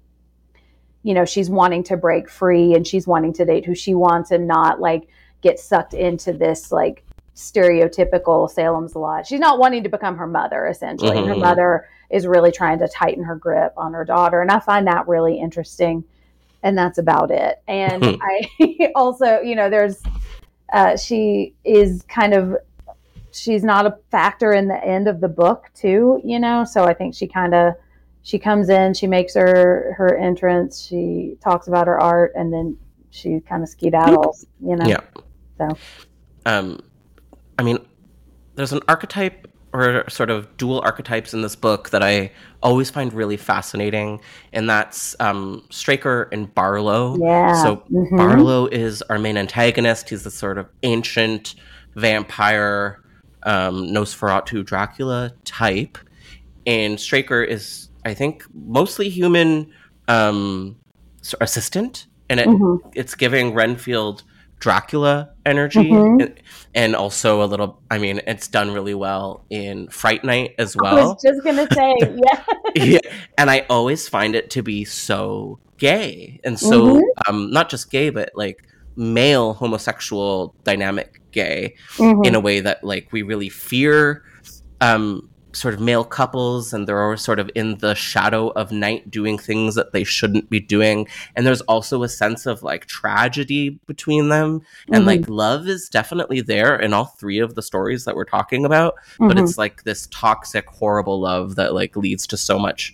[1.03, 4.31] you know, she's wanting to break free and she's wanting to date who she wants
[4.31, 5.09] and not like
[5.41, 7.03] get sucked into this like
[7.37, 9.27] stereotypical Salem's Lot.
[9.27, 11.17] She's not wanting to become her mother, essentially.
[11.17, 11.29] Mm-hmm.
[11.29, 14.41] Her mother is really trying to tighten her grip on her daughter.
[14.41, 16.03] And I find that really interesting.
[16.63, 17.61] And that's about it.
[17.67, 20.01] And I also, you know, there's,
[20.73, 22.57] uh, she is kind of
[23.31, 26.93] she's not a factor in the end of the book too you know so i
[26.93, 27.73] think she kind of
[28.23, 32.75] she comes in she makes her her entrance she talks about her art and then
[33.11, 34.99] she kind of skedaddles you know yeah
[35.57, 35.77] so
[36.45, 36.81] um
[37.57, 37.79] i mean
[38.55, 42.31] there's an archetype or sort of dual archetypes in this book that I
[42.63, 44.21] always find really fascinating,
[44.53, 47.17] and that's um, Straker and Barlow.
[47.19, 47.61] Yeah.
[47.61, 48.17] So mm-hmm.
[48.17, 50.09] Barlow is our main antagonist.
[50.09, 51.55] He's the sort of ancient
[51.95, 53.03] vampire,
[53.43, 55.97] um, Nosferatu Dracula type,
[56.65, 59.71] and Straker is, I think, mostly human
[60.07, 60.77] um,
[61.41, 62.89] assistant, and it, mm-hmm.
[62.95, 64.23] it's giving Renfield
[64.59, 66.21] Dracula energy, Mhm.
[66.21, 66.33] and,
[66.75, 67.79] and also a little.
[67.89, 70.95] I mean, it's done really well in Fright Night as I well.
[71.13, 72.43] was just gonna say, yeah.
[72.75, 72.99] yeah,
[73.37, 77.01] and I always find it to be so gay and so Mhm.
[77.27, 78.63] um, not just gay, but like
[78.95, 82.25] male homosexual dynamic gay Mhm.
[82.25, 84.23] in a way that like we really fear
[84.81, 89.09] um sort of male couples and they're always sort of in the shadow of night
[89.09, 91.07] doing things that they shouldn't be doing.
[91.35, 94.61] And there's also a sense of like tragedy between them.
[94.91, 95.07] And Mhm.
[95.07, 98.95] like love is definitely there in all three of the stories that we're talking about
[99.19, 99.43] but Mhm.
[99.43, 102.93] it's like this toxic horrible love that like leads to so much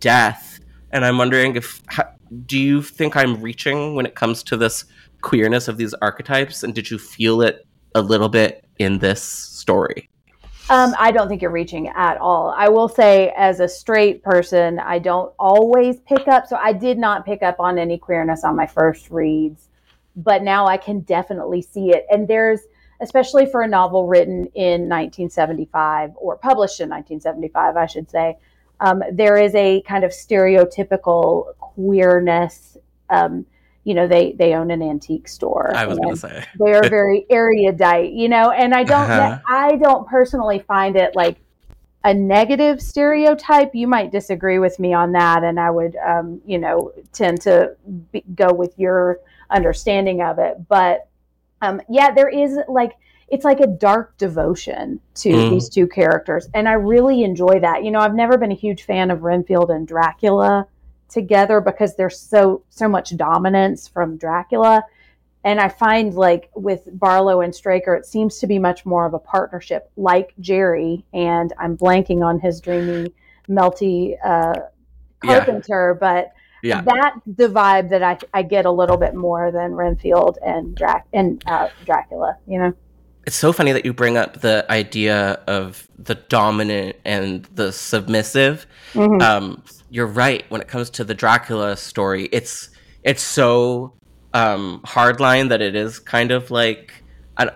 [0.00, 0.60] death.
[0.92, 2.10] And i'm wondering if ha-
[2.46, 4.84] do you think i'm reaching when it comes to this
[5.22, 6.62] queerness of these archetypes?
[6.62, 10.08] And did you feel it a little bit in this story
[10.68, 12.52] Um, I don't think you're reaching at all.
[12.56, 16.48] I will say, as a straight person, I don't always pick up.
[16.48, 19.68] So I did not pick up on any queerness on my first reads,
[20.16, 22.04] but now I can definitely see it.
[22.10, 22.62] And there's,
[23.00, 28.36] especially for a novel written in 1975 or published in 1975, I should say,
[28.80, 32.76] um, there is a kind of stereotypical queerness.
[33.08, 33.46] Um,
[33.86, 35.70] you know, they they own an antique store.
[35.76, 39.38] i was gonna say they are very erudite, you know, and I don't Uh-huh.
[39.48, 41.36] I don't personally find it like
[42.02, 43.76] a negative stereotype.
[43.76, 47.76] You might disagree with me on that, and I would, um, you know, tend to
[48.10, 49.20] be, go with your
[49.50, 50.68] understanding of it.
[50.68, 51.06] But
[51.62, 52.94] um, yeah, there is like
[53.28, 55.50] it's like a dark devotion to Mm.
[55.50, 57.84] these two characters, and I really enjoy that.
[57.84, 60.66] You know, I've never been a huge fan of Renfield and Dracula
[61.08, 64.84] together because there's so so much dominance from Dracula.
[65.44, 69.14] And I find like with Barlow and Straker, it seems to be much more of
[69.14, 71.04] a partnership, like Jerry.
[71.14, 73.12] And I'm blanking on his dreamy,
[73.48, 74.54] melty uh,
[75.22, 75.36] Yeah.
[75.36, 79.74] Carpenter, but yeah that's the vibe that I, I get a little bit more than
[79.74, 82.36] Renfield and Drac and uh, Dracula.
[82.48, 82.72] You know,
[83.24, 88.66] it's so funny that you bring up the idea of the dominant and the submissive
[88.94, 89.22] Mhm.
[89.22, 89.62] um,
[89.96, 92.68] you're right when it comes to the dracula story it's
[93.02, 93.94] it's so
[94.34, 97.02] um, hardline that it is kind of like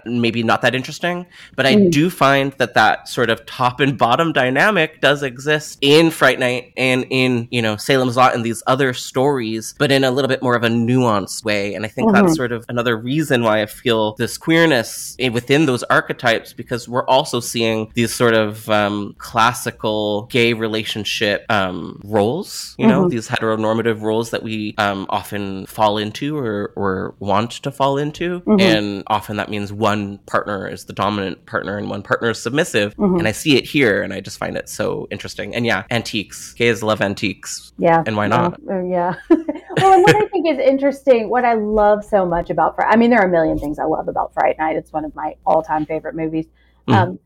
[0.06, 1.90] maybe not that interesting but i Mm.
[1.90, 6.72] do find that that sort of top and bottom dynamic does exist in fright night
[6.76, 10.42] and in you know salem's lot and these other stories but in a little bit
[10.42, 12.36] more of a nuanced way and i think that's Mhm.
[12.36, 17.40] sort of another reason why i feel this queerness within those archetypes because we're also
[17.40, 23.10] seeing these sort of um, classical gay relationship um, roles you know Mhm.
[23.10, 28.40] these heteronormative roles that we um, often fall into or, or want to fall into
[28.46, 28.60] Mhm.
[28.60, 32.94] and often that means one partner is the dominant partner and one partner is submissive
[32.96, 33.18] Mhm.
[33.18, 36.52] and i see it here and i just find it so interesting and yeah antiques
[36.54, 38.02] gays love antiques yeah.
[38.06, 39.14] and why not Uh, yeah.
[39.30, 42.96] well, and what I think is interesting, what I love so much about Fright, I
[42.96, 44.76] mean, there are a million things I love about Fright Night.
[44.76, 46.46] It's one of my all-time favorite movies.
[46.88, 46.94] Mhm.
[46.94, 47.18] Um,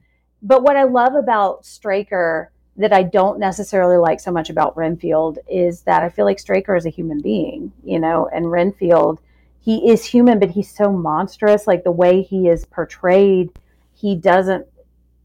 [0.42, 5.38] but what I love about Straker that I don't necessarily like so much about Renfield
[5.48, 9.20] is that I feel like Straker is a human being, you know, and Renfield,
[9.64, 11.66] he is human, but he's so monstrous.
[11.66, 13.50] Like the way he is portrayed,
[13.94, 14.66] he doesn't,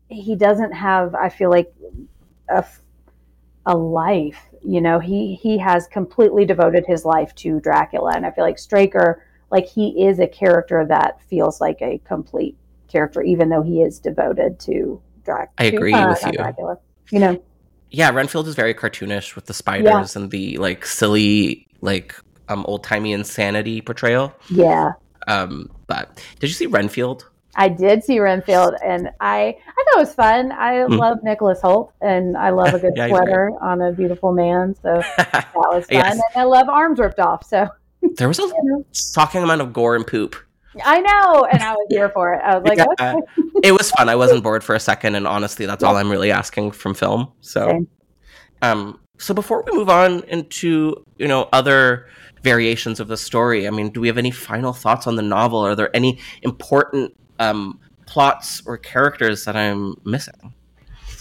[0.07, 1.73] he doesn't have, I feel like,
[2.47, 2.65] a,
[3.65, 4.39] a life.
[4.63, 8.59] You know, he he has completely devoted his life to Dracula, and I feel like
[8.59, 13.81] Straker, like he is a character that feels like a complete character, even though he
[13.81, 15.49] is devoted to Dracula.
[15.57, 16.31] I agree uh, with you.
[16.31, 16.77] Dracula.
[17.11, 17.43] You know,
[17.91, 22.15] yeah renfield is very cartoonish with the spiders and the like silly like
[22.49, 24.91] um old timey insanity portrayal yeah.
[25.27, 29.99] um but did you see renfield I did see Renfield, and I I thought it
[29.99, 30.51] was fun.
[30.51, 30.97] I Mm.
[30.99, 34.75] love Nicholas Hoult, and I love a good Yeah, sweater on a beautiful man.
[34.83, 35.97] So that was fun.
[35.97, 36.13] Yes.
[36.13, 37.43] And I love arms ripped off.
[37.43, 37.67] So
[38.17, 40.35] there was a you know, shocking amount of gore and poop
[40.85, 42.41] I know, and I was here for it.
[42.45, 43.15] I was like, Yeah.
[43.15, 43.19] okay.
[43.63, 46.31] it was fun i wasn't bored for a second and honestly that's all i'm really
[46.31, 47.87] asking from film so Same.
[48.61, 52.05] um so before we move on into you know other
[52.43, 55.59] variations of the story i mean do we have any final thoughts on the novel
[55.59, 60.53] are there any important um plots or characters that i'm missing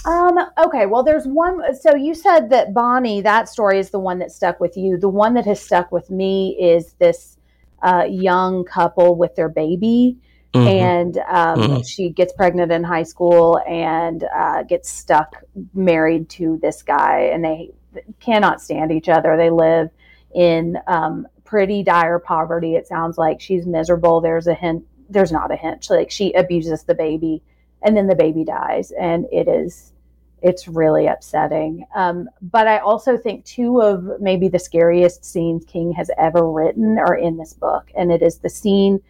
[0.04, 1.60] Um, okay, well, there's one.
[1.74, 4.96] So you said that Bonnie, that story is the one that stuck with you.
[4.96, 7.36] The one that has stuck with me is this
[7.82, 10.16] uh, young couple with their baby.
[10.54, 10.66] Mhm.
[10.66, 11.86] And um, Mhm.
[11.86, 15.42] she gets pregnant in high school and uh, gets stuck
[15.74, 17.72] married to this guy, and they
[18.18, 19.36] cannot stand each other.
[19.36, 19.90] They live
[20.34, 22.74] in um, pretty dire poverty.
[22.74, 24.20] It sounds like she's miserable.
[24.20, 24.84] There's a hint.
[25.08, 25.88] There's not a hint.
[25.90, 27.42] Like she abuses the baby,
[27.82, 29.92] and then the baby dies, and it is
[30.40, 31.84] it's really upsetting.
[31.96, 36.98] Um, but I also think two of maybe the scariest scenes King has ever written
[36.98, 39.00] are in this book, and it is the scene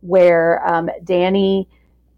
[0.00, 1.68] where um, Danny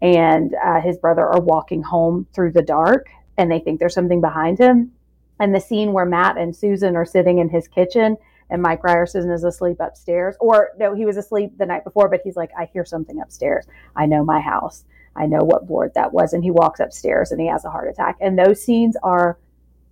[0.01, 4.21] and uh, his brother are walking home through the dark and they think there's something
[4.21, 4.91] behind him.
[5.39, 8.17] And the scene where Matt and Susan are sitting in his kitchen
[8.51, 10.35] and Mike Ryerson is asleep upstairs.
[10.39, 13.65] Or no, he was asleep the night before, but he's like, I hear something upstairs.
[13.95, 14.83] I know my house.
[15.15, 16.33] I know what board that was.
[16.33, 18.17] And he walks upstairs and he has a heart attack.
[18.19, 19.39] And those scenes are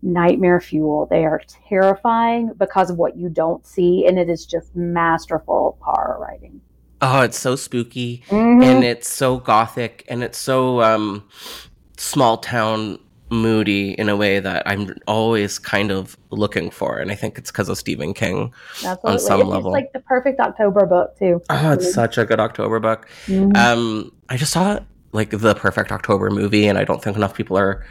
[0.01, 1.07] nightmare fuel.
[1.09, 4.05] They are terrifying because of what you don't see.
[4.05, 6.61] And it is just masterful horror writing.
[7.01, 8.61] Oh, it's so spooky mm-hmm.
[8.61, 11.29] and it's so gothic and it's so um,
[11.95, 16.99] small town moody in a way that I'm always kind of looking for.
[16.99, 19.11] And I think it's because of Stephen King Absolutely.
[19.11, 19.75] on some it's level.
[19.75, 21.41] It's like the perfect October book, too.
[21.49, 23.07] Oh, it's such a good October book.
[23.27, 23.55] Mm-hmm.
[23.55, 24.79] Um, I just saw
[25.11, 27.85] like the perfect October movie, and I don't think enough people are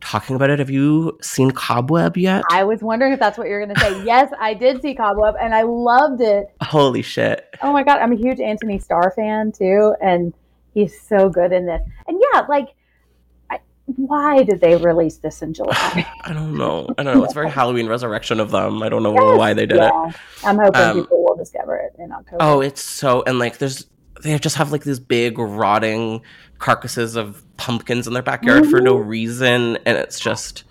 [0.00, 0.58] talking about it.
[0.58, 2.44] Have you seen Cobweb yet?
[2.50, 4.04] I was wondering if that's what you're going to say.
[4.04, 6.46] yes, I did see Cobweb and I loved it.
[6.62, 7.54] Holy shit.
[7.62, 7.98] Oh my God.
[7.98, 9.94] I'm a huge Antony Starr fan too.
[10.02, 10.34] And
[10.74, 11.82] he's so good in this.
[12.08, 12.68] And yeah, like,
[13.86, 16.06] why did they release this in July?
[16.24, 16.88] I don't know.
[16.98, 17.24] I don't know.
[17.24, 18.82] It's very Halloween resurrection of them.
[18.82, 20.08] I don't know yes, why they did yeah.
[20.08, 20.16] it.
[20.44, 22.38] I'm hoping um, people will discover it in October.
[22.40, 23.86] Oh, it's so, and like, there's,
[24.22, 26.22] they just have like these big rotting
[26.58, 28.70] carcasses of pumpkins in their backyard mm-hmm.
[28.70, 29.08] for no mm-hmm.
[29.08, 30.64] reason, and it's just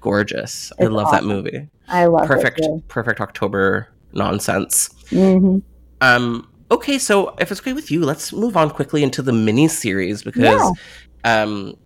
[0.00, 0.72] gorgeous.
[0.78, 1.28] It's I love awesome.
[1.28, 1.68] that movie.
[1.88, 4.88] I love perfect, it perfect October nonsense.
[5.10, 5.58] Mm-hmm.
[6.00, 6.48] Um.
[6.68, 10.24] Okay, so if it's okay with you, let's move on quickly into the mini series
[10.24, 10.76] because
[11.24, 11.42] yeah.
[11.42, 11.76] um,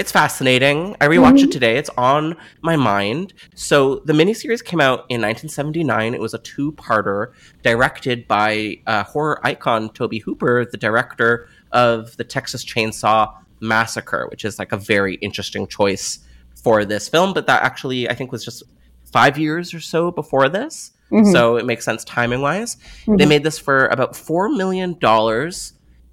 [0.00, 0.96] it's fascinating.
[0.98, 1.44] I rewatched mm-hmm.
[1.44, 1.76] it today.
[1.76, 3.34] It's on my mind.
[3.54, 6.14] So the miniseries came out in 1979.
[6.14, 7.32] It was a two-parter
[7.62, 14.46] directed by uh, horror icon Tobe Hooper, the director of the Texas Chainsaw Massacre, which
[14.46, 16.20] is like a very interesting choice
[16.54, 17.34] for this film.
[17.34, 18.62] But that actually, I think, was just
[19.12, 20.92] five years or so before this.
[21.12, 21.30] Mm-hmm.
[21.30, 22.76] So it makes sense timing wise.
[22.76, 23.16] Mm-hmm.
[23.16, 24.96] They made this for about $4 million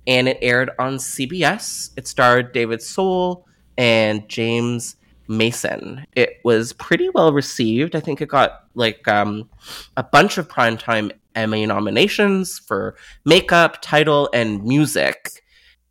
[0.08, 1.92] and it aired on CBS.
[1.96, 3.47] It starred David Soul,
[3.78, 4.96] and James
[5.28, 6.06] Mason.
[6.16, 7.96] It was pretty well received.
[7.96, 9.50] I think it got like um,
[9.96, 15.44] a bunch of primetime Emmy nominations for makeup, title, and music.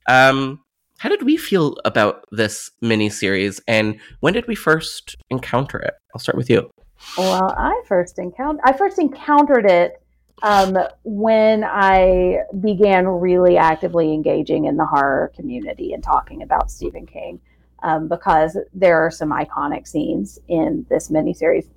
[0.08, 0.60] Um,
[0.98, 5.94] how did we feel about this miniseries, and when did we first encounter it?
[6.14, 6.70] I'll start with you.
[7.18, 10.00] Well, I first encountered I first encountered it
[10.42, 17.06] um, when I began really actively engaging in the horror community and talking about Stephen
[17.06, 17.40] King
[17.82, 21.68] um, because there are some iconic scenes in this miniseries.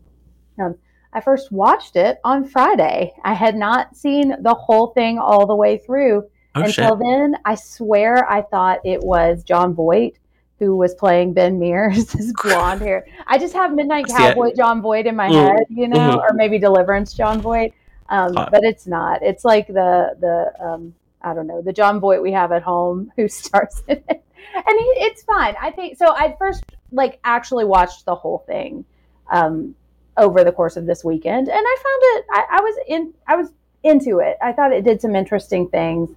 [0.59, 0.75] Um,
[1.13, 3.13] I first watched it on Friday.
[3.23, 6.23] I had not seen the whole thing all the way through
[6.55, 6.99] oh, until shit.
[6.99, 7.35] then.
[7.45, 10.17] I swear I thought it was Jon Voight
[10.59, 13.05] who was playing Ben Mears, his blonde hair.
[13.25, 15.33] I just have Midnight Cowboy Jon Voight in my mm.
[15.33, 16.19] head, you know, mm-hmm.
[16.19, 17.73] or maybe Deliverance Jon Voight.
[18.09, 19.21] Um, but it's not.
[19.21, 23.11] It's like the the um, I don't know the Jon Voight we have at home
[23.15, 24.23] who stars in it
[24.55, 25.55] and he, it's fine.
[25.61, 26.13] I think so.
[26.15, 28.85] I first like actually watched the whole thing
[29.31, 29.75] um,
[30.17, 32.25] over the course of this weekend, and I found it.
[32.31, 33.13] I, I, was in.
[33.27, 33.49] I was
[33.83, 34.37] into it.
[34.41, 36.09] I thought it did some interesting things,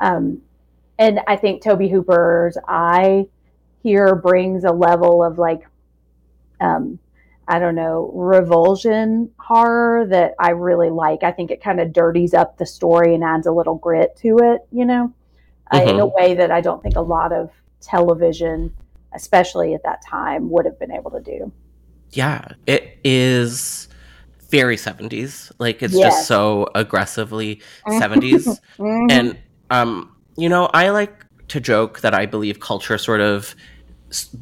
[0.00, 0.40] um,
[0.98, 3.26] and I think Tobe Hooper's eye
[3.82, 5.66] here brings a level of like,
[6.60, 6.98] um,
[7.46, 11.22] I don't know, revulsion horror that I really like.
[11.22, 14.38] I think it kind of dirties up the story and adds a little grit to
[14.38, 14.66] it.
[14.72, 15.12] You know
[15.72, 15.76] mm-hmm.
[15.76, 16.14] uh, in a mm-hmm.
[16.16, 17.50] way that I don't think a lot of
[17.80, 18.74] television,
[19.14, 21.52] especially at that time, would have been able to do.
[22.10, 23.88] Yeah, it is
[24.48, 25.52] very 70s.
[25.58, 26.14] Like it's yes.
[26.14, 28.60] just so aggressively 70s.
[28.78, 29.10] mm-hmm.
[29.10, 29.38] And
[29.70, 33.54] um you know, I like to joke that I believe culture sort of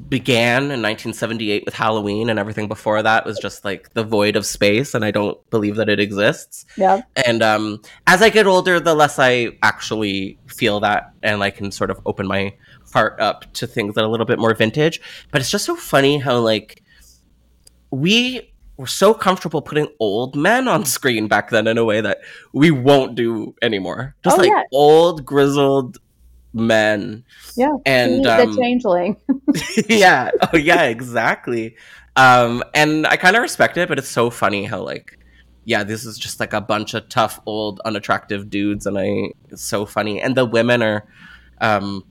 [0.08, 4.44] began in 1978 with Halloween and everything before that was just like the void of
[4.44, 6.66] space and I don't believe that it exists.
[6.76, 7.02] Yeah.
[7.24, 11.70] And um as I get older the less I actually feel that and I can
[11.70, 12.54] sort of open my
[12.92, 15.00] heart up to things that are a little bit more vintage,
[15.32, 16.82] but it's just so funny how like
[17.90, 22.18] we were so comfortable putting old men on screen back then in a way that
[22.52, 24.14] we won't do anymore.
[24.24, 24.62] Just oh, like yeah.
[24.72, 25.98] old grizzled
[26.54, 27.24] men.
[27.56, 27.76] Yeah.
[27.84, 29.16] And um, the changeling.
[29.88, 30.30] yeah.
[30.52, 31.76] Oh yeah, exactly.
[32.16, 35.18] Um, and I kind of respect it, but it's so funny how like
[35.66, 39.62] yeah, this is just like a bunch of tough old unattractive dudes and I it's
[39.62, 40.20] so funny.
[40.20, 41.06] And the women are
[41.60, 42.04] um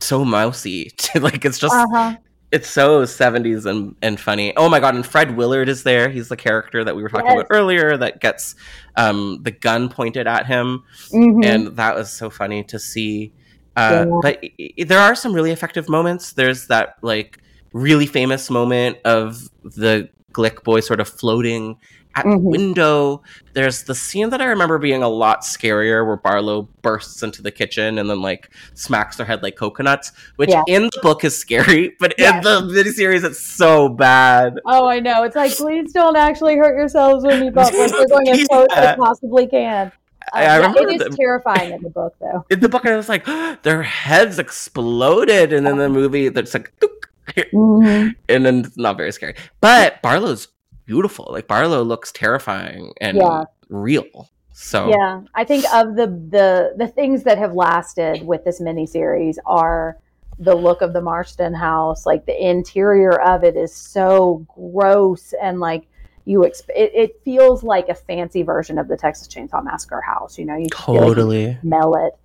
[0.00, 0.92] so mousy.
[1.14, 2.16] like it's just uh-huh.
[2.52, 4.56] It's so 70s and and funny.
[4.56, 6.08] Oh my god, and Fred Willard is there.
[6.08, 7.40] He's the character that we were talking yes.
[7.40, 8.54] about earlier that gets
[8.96, 10.84] um the gun pointed at him.
[11.12, 11.44] Mm-hmm.
[11.44, 13.32] And that was so funny to see.
[13.76, 14.20] Uh, yeah.
[14.22, 14.44] But
[14.88, 16.32] there are some really effective moments.
[16.32, 17.38] There's that like
[17.72, 21.78] really famous moment of the Glick boy sort of floating
[22.16, 22.32] at Mhm.
[22.32, 23.22] the window.
[23.52, 27.50] There's the scene that I remember being a lot scarier where Barlow bursts into the
[27.50, 30.62] kitchen and then like smacks their head like coconuts, which Yeah.
[30.66, 32.38] in the book is scary, but Yeah.
[32.38, 34.58] in the miniseries it's so bad.
[34.66, 35.22] Oh, I know.
[35.24, 37.72] It's like, please don't actually hurt yourselves when you bump.
[37.74, 39.92] Like, you're going as close as possibly can.
[40.32, 42.44] Uh, I- yeah, remember it is the- terrifying in the book, though.
[42.50, 43.24] In the book, I was like,
[43.62, 46.72] their heads exploded, and then the movie, that's like,
[47.52, 48.14] Mhm.
[48.28, 49.34] and then it's not very scary.
[49.60, 50.48] But Barlow's
[50.86, 51.28] beautiful.
[51.30, 53.44] Like Barlow looks terrifying and Yeah.
[53.68, 54.30] real.
[54.52, 59.36] So Yeah, I think of the the the things that have lasted with this miniseries
[59.44, 59.98] are
[60.38, 62.06] the look of the Marsten house.
[62.06, 65.86] Like the interior of it is so gross and like
[66.24, 70.38] you exp- it, it feels like a fancy version of the Texas Chainsaw Massacre house.
[70.38, 71.58] You know, you feel like you totally.
[71.60, 72.16] smell it.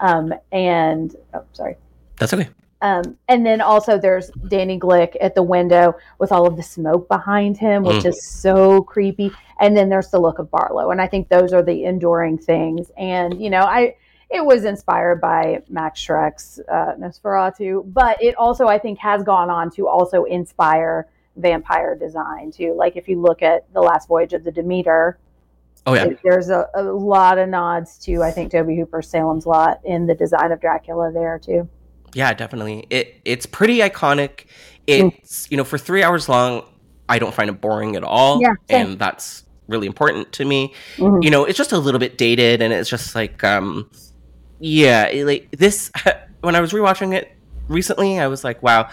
[0.00, 1.76] Um, and oh, sorry.
[2.18, 2.48] That's okay.
[2.80, 7.08] Um, and then also there's Danny Glick at the window with all of the smoke
[7.08, 8.10] behind him, which Mm.
[8.10, 9.32] is so creepy.
[9.60, 12.92] And then there's the look of Barlow, and I think those are the enduring things.
[12.96, 13.96] And you know, I
[14.30, 19.50] it was inspired by Max Schreck's uh, Nosferatu, but it also I think has gone
[19.50, 22.74] on to also inspire vampire design too.
[22.76, 25.18] Like if you look at the Last Voyage of the Demeter,
[25.86, 26.10] Oh yeah.
[26.22, 30.14] there's a, a lot of nods to I think Tobe Hooper's Salem's Lot in the
[30.14, 31.68] design of Dracula there too.
[32.18, 32.84] Yeah, definitely.
[32.90, 34.46] It it's pretty iconic.
[34.88, 36.64] It's you know for three hours long,
[37.08, 38.86] I don't find it boring at all, Yeah, same.
[38.88, 40.74] and that's really important to me.
[40.96, 41.22] Mhm.
[41.22, 43.88] You know, it's just a little bit dated, and it's just like, um,
[44.58, 45.90] yeah, it, like this.
[46.40, 47.32] When I was rewatching it
[47.68, 48.88] recently, I was like, wow.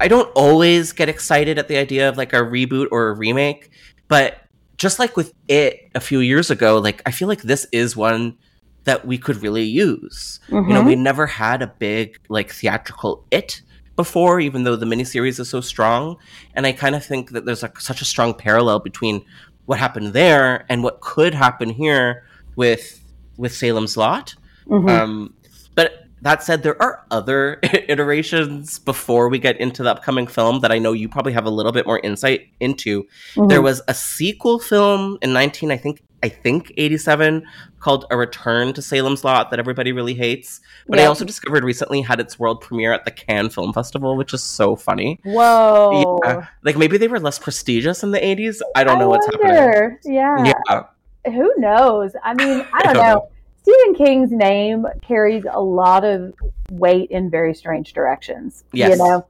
[0.00, 3.70] I don't always get excited at the idea of like a reboot or a remake,
[4.08, 4.38] but
[4.78, 8.36] just like with it a few years ago, like I feel like this is one
[8.84, 10.40] that we could really use.
[10.50, 13.62] You know, we never had a big like theatrical it
[13.96, 16.16] before, even though the miniseries is so strong.
[16.54, 19.24] And I kind of think that there's like such a strong parallel between
[19.66, 22.24] what happened there and what could happen here
[22.56, 23.00] with
[23.36, 24.34] with Salem's Lot.
[24.68, 24.88] Mhm.
[24.90, 25.34] Um,
[25.74, 27.58] but that said, there are other
[27.88, 31.50] iterations before we get into the upcoming film that I know you probably have a
[31.50, 33.04] little bit more insight into.
[33.34, 33.48] Mhm.
[33.48, 37.46] There was a sequel film in 19, I think, I think 87
[37.80, 40.62] called A Return to Salem's Lot that everybody really hates.
[40.88, 44.32] But I also discovered recently had its world premiere at the Cannes Film Festival, which
[44.32, 45.20] is so funny.
[45.24, 46.18] Whoa.
[46.24, 46.46] Yeah.
[46.62, 48.62] Like maybe they were less prestigious in the 80s.
[48.74, 49.54] I don't know what's happening.
[49.54, 50.00] wonder.
[50.02, 50.54] Yeah.
[50.70, 50.84] Yeah.
[51.26, 52.12] Who knows?
[52.22, 53.14] I mean, I don't don't know.
[53.16, 53.28] know.
[53.62, 56.32] Stephen King's name carries a lot of
[56.70, 58.64] weight in very strange directions.
[58.72, 58.92] Yes.
[58.92, 59.26] You know?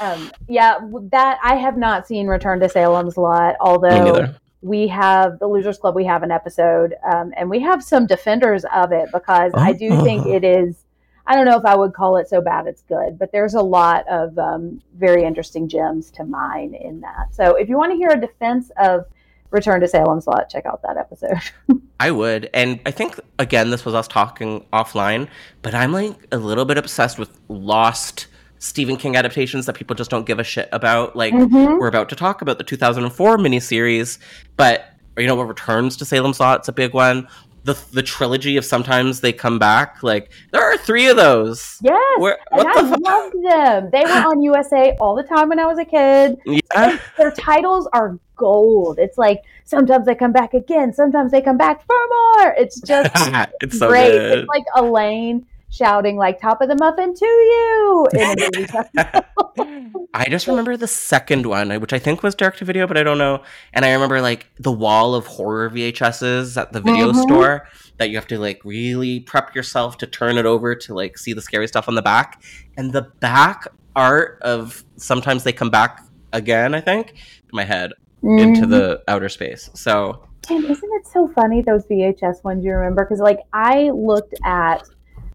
[0.00, 0.78] Um, yeah,
[1.10, 4.32] that I have not seen Return to Salem's Lot, although.
[4.60, 8.64] We have the Losers Club, we have an episode, um, and we have some defenders
[8.74, 10.32] of it because I do think Oh.
[10.32, 10.84] it is.
[11.26, 13.60] I don't know if I would call it so bad it's good, but there's a
[13.60, 17.34] lot of um, very interesting gems to mine in that.
[17.34, 19.04] So if you want to hear a defense of
[19.50, 21.38] Return to Salem's Lot, check out that episode.
[22.00, 22.50] I would.
[22.52, 25.28] And I think, again, this was us talking offline,
[25.62, 28.26] but I'm like a little bit obsessed with lost
[28.58, 31.14] Stephen King adaptations that people just don't give a shit about.
[31.16, 31.78] Like, Mhm.
[31.78, 34.18] we're about to talk about the 2004 miniseries,
[34.56, 34.84] but,
[35.16, 36.60] you know, what returns to Salem's Lot?
[36.60, 37.28] It's a big one.
[37.64, 42.00] The, the trilogy of sometimes they come back like there are three of those Yes,
[42.18, 43.90] Where, and I the loved them.
[43.92, 46.38] They were on USA all the time when I was a kid.
[46.46, 48.98] yeah Their titles are gold.
[48.98, 51.96] It's like sometimes they come back again, sometimes they come back for
[52.38, 52.54] more.
[52.56, 53.10] It's just
[53.60, 54.12] it's so great.
[54.12, 59.24] good It's like Elaine shouting like "Top of the muffin to you" in a.
[60.14, 63.02] I just remember the second one, which I think was direct to video, but I
[63.02, 63.42] don't know.
[63.72, 67.22] And I remember like the wall of horror VHSs at the video Mhm.
[67.22, 71.18] store that you have to like really prep yourself to turn it over to like
[71.18, 72.42] see the scary stuff on the back.
[72.76, 73.66] And the back
[73.96, 77.92] art of sometimes they come back again, I think, in my head
[78.22, 78.70] into Mhm.
[78.70, 79.70] the outer space.
[79.74, 83.04] So And isn't it so funny those VHS ones you remember?
[83.04, 84.82] Because like I looked at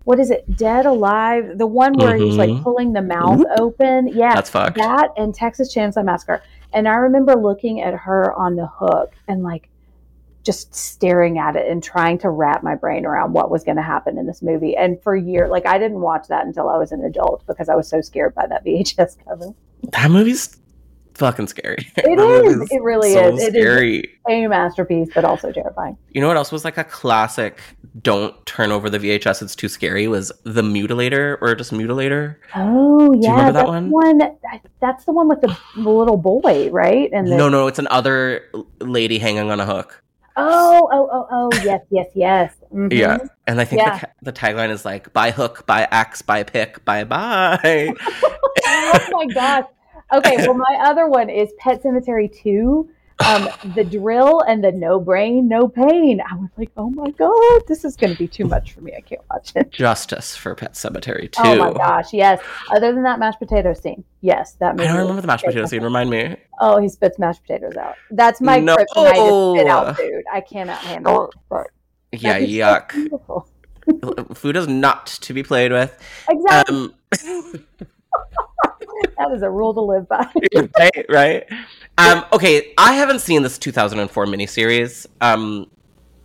[0.05, 2.63] what is it, Dead Alive, the one where he's like Mhm.
[2.63, 4.07] pulling the mouth open.
[4.09, 4.77] Yeah, that's fucked.
[4.77, 6.41] that and Texas Chainsaw Massacre.
[6.73, 9.69] And I remember looking at her on the hook and like
[10.43, 13.81] just staring at it and trying to wrap my brain around what was going to
[13.81, 14.75] happen in this movie.
[14.75, 17.75] And for years, like I didn't watch that until I was an adult because I
[17.75, 19.53] was so scared by that VHS cover.
[19.93, 20.57] That movie's
[21.15, 21.87] fucking scary.
[21.97, 22.55] It is.
[22.61, 22.71] Is.
[22.71, 23.41] It really so is.
[23.43, 24.09] It is scary.
[24.27, 25.97] a masterpiece, but also terrifying.
[26.11, 27.59] You know what else was like a classic?
[28.01, 30.07] Don't turn over the VHS; it's too scary.
[30.07, 32.35] Was the Mutilator or just Mutilator?
[32.55, 34.19] Oh yeah, Do remember that that's one?
[34.81, 37.09] That's the one with the, the little boy, right?
[37.13, 38.49] And the, No, no, it's another
[38.79, 40.01] lady hanging on a hook.
[40.35, 42.55] Oh, oh, oh, oh, yes, yes, yes.
[42.73, 42.91] Mhm.
[42.91, 43.99] Yeah, and I think Yeah.
[43.99, 47.93] the, the tagline is like by hook, by axe, by pick, bye bye."
[48.65, 49.65] oh my gosh.
[50.13, 52.89] Okay, well, my other one is Pet Sematary 2.
[53.27, 56.19] um, the drill and the no brain, no pain.
[56.19, 58.91] I was like, oh my god, this is going to be too much for me.
[58.97, 59.69] I can't watch it.
[59.71, 61.41] Justice for Pet Sematary 2.
[61.43, 62.41] Oh my gosh, yes.
[62.71, 64.79] Other than that mashed potato scene, yes, that.
[64.79, 65.83] I don't remember the mashed potato scene.
[65.83, 66.35] Remind me.
[66.59, 67.95] Oh, he spits mashed potatoes out.
[68.09, 68.75] That's my No.
[68.75, 69.13] kryptonite.
[69.13, 70.23] to Spit out food.
[70.33, 71.67] I cannot handle it.
[72.13, 72.93] Yeah, is so yuck.
[72.93, 73.47] beautiful.
[74.33, 75.95] Food is not to be played with.
[76.29, 76.75] Exactly.
[76.77, 76.93] Um,
[79.17, 80.27] that is a rule to live by.
[80.79, 81.45] right, right.
[81.97, 85.05] Um, okay, I haven't seen this 2004 miniseries.
[85.21, 85.69] Um,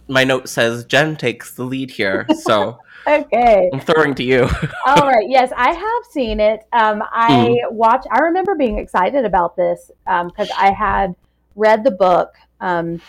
[0.09, 3.71] my note says Jen takes the lead here, so okay.
[3.73, 4.49] I'm throwing to you.
[4.87, 5.29] All right.
[5.29, 6.65] Yes, I have seen it.
[6.73, 8.07] Um, I watched.
[8.11, 11.15] I remember being excited about this because I had
[11.55, 13.01] read the book um,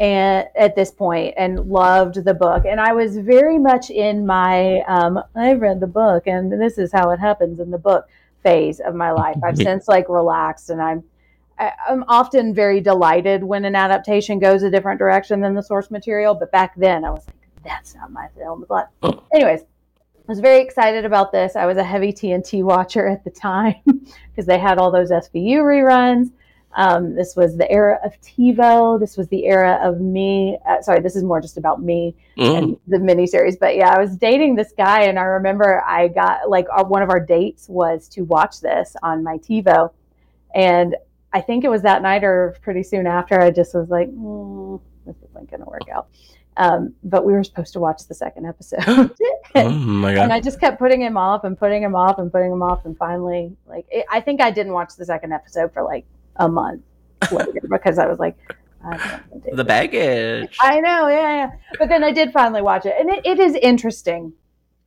[0.00, 4.80] and at this point and loved the book, and I was very much in my
[4.82, 8.06] um, I read the book and this is how it happens in the book
[8.44, 9.36] phase of my life.
[9.44, 11.02] I've since like relaxed, and I'm
[11.58, 16.34] I'm often very delighted when an adaptation goes a different direction than the source material.
[16.34, 18.64] But back then, I was like, that's not my film.
[18.68, 19.22] But oh.
[19.32, 19.64] anyways, I
[20.26, 21.54] was very excited about this.
[21.54, 25.58] I was a heavy TNT watcher at the time because they had all those SVU
[25.58, 26.30] reruns.
[26.76, 28.98] Um, this was the era of TiVo.
[28.98, 30.58] This was the era of me.
[30.68, 32.58] Uh, sorry, this is more just about me Mm.
[32.58, 33.56] and the miniseries.
[33.58, 37.02] But yeah, I was dating this guy, and I remember I got like our, one
[37.02, 39.90] of our dates was to watch this on my TiVo,
[40.54, 40.96] and
[41.32, 43.40] I think it was that night or pretty soon after.
[43.40, 46.08] I just was like, mm, this isn't going to work out.
[46.56, 49.10] Um, but we were supposed to watch the second episode.
[49.56, 50.32] Oh my And.
[50.32, 52.96] I just kept putting him off and putting him off and putting him off, and
[52.98, 56.04] finally, like, it, I think I didn't watch the second episode for like
[56.36, 56.82] a month
[57.30, 58.36] later because I was like,
[58.84, 58.96] I
[59.30, 59.66] don't The this.
[59.66, 60.56] baggage.
[60.60, 61.50] I know, yeah, yeah.
[61.78, 64.32] But then I did finally watch it, and it, it is interesting.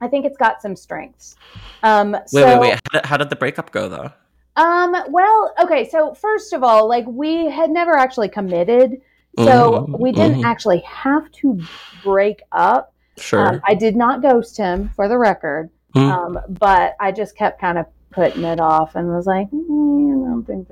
[0.02, 1.36] I think it's got some strengths.
[1.82, 2.74] Um, Wait, so, wait, wait.
[2.74, 4.12] How did, how did the breakup go though?
[4.56, 5.88] Um, well, okay.
[5.90, 9.02] So first of all, like we had never actually committed,
[9.38, 10.46] so Mhm, we didn't mhm.
[10.46, 11.60] actually have to
[12.04, 12.94] break up.
[13.18, 13.48] Sure.
[13.48, 15.70] Um, I did not ghost him, for the record.
[15.94, 16.00] Hmm.
[16.12, 20.30] Um, but I just kept kind of putting it off and was like, mm, I
[20.30, 20.68] don't think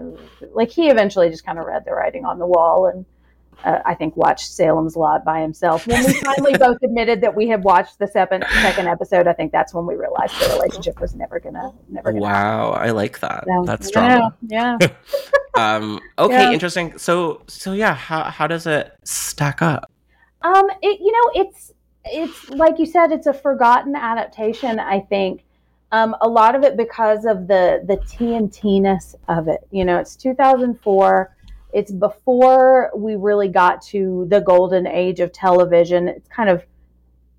[0.53, 3.05] like he eventually just kind of read the writing on the wall and
[3.63, 5.87] uh, I think watched Salem's Lot by himself.
[5.87, 9.51] When we finally both admitted that we had watched the second second episode, I think
[9.51, 12.21] that's when we realized the relationship was never gonna never gonna.
[12.21, 13.45] wow, I like that.
[13.47, 13.63] Yeah.
[13.65, 14.33] That's Yeah, strong.
[14.47, 14.77] yeah.
[15.57, 16.51] Um, okay, Yeah.
[16.51, 16.97] interesting.
[16.97, 19.89] So, so yeah, how how does it stack up?
[20.41, 21.71] Um, it you know it's
[22.03, 24.79] it's like you said, it's a forgotten adaptation.
[24.79, 25.45] I think
[25.91, 29.67] um, a lot of it because of the the TNT-ness of it.
[29.71, 31.35] You know, it's 2004.
[31.73, 36.07] It's before we really got to the golden age of television.
[36.07, 36.63] It's kind of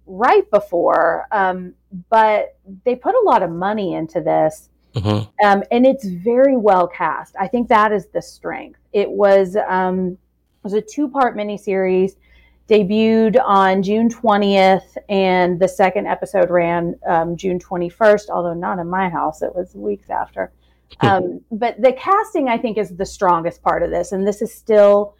[0.06, 1.74] right before, um,
[2.10, 5.28] but they put a lot of money into this Mhm.
[5.44, 7.36] um, and it's very well cast.
[7.38, 8.80] I think that is the strength.
[8.92, 12.16] It was um, it was a two part miniseries,
[12.68, 18.30] debuted on June twentieth, and the second episode ran um, June twenty first.
[18.30, 20.52] Although not in my house, it was weeks after.
[21.00, 24.54] Um, but the casting, I think, is the strongest part of this, and this is
[24.54, 25.16] still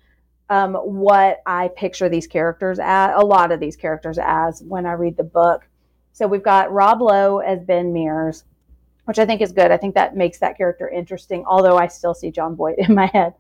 [0.49, 3.13] um, what I picture these characters as.
[3.17, 5.69] A lot of these characters as when I read the book.
[6.13, 8.45] So we've got Rob Lowe as Ben Mears
[9.07, 9.71] which I think is good.
[9.71, 13.07] I think that makes that character interesting, although I still see Jon Voight in my
[13.07, 13.33] head.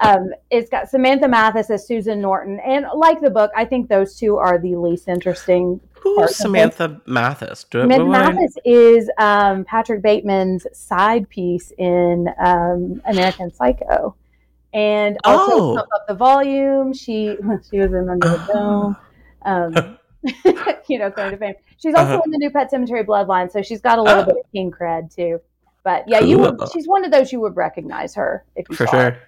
[0.00, 2.58] Um, it's got Samantha Mathis as Susan Norton.
[2.60, 5.80] And like the book, I think those two are the least interesting.
[6.00, 7.64] Who's Samantha Mathis?
[7.64, 14.16] Do, Samantha Mathis is um, Patrick Bateman's side piece in um, American Psycho.
[14.74, 15.74] And also Oh.
[15.76, 16.92] Pump Up the Volume.
[16.94, 17.36] She
[17.70, 18.96] she was in Under the Dome.
[19.42, 19.98] Um,
[20.88, 21.54] you know, claim to fame.
[21.76, 22.22] She's also Uh-huh.
[22.24, 24.24] in the new Pet Sematary Bloodline, so she's got a little Oh.
[24.24, 25.40] bit of king cred too.
[25.84, 28.86] But yeah, you would, she's one of those you would recognize her if you For
[28.86, 29.18] saw her.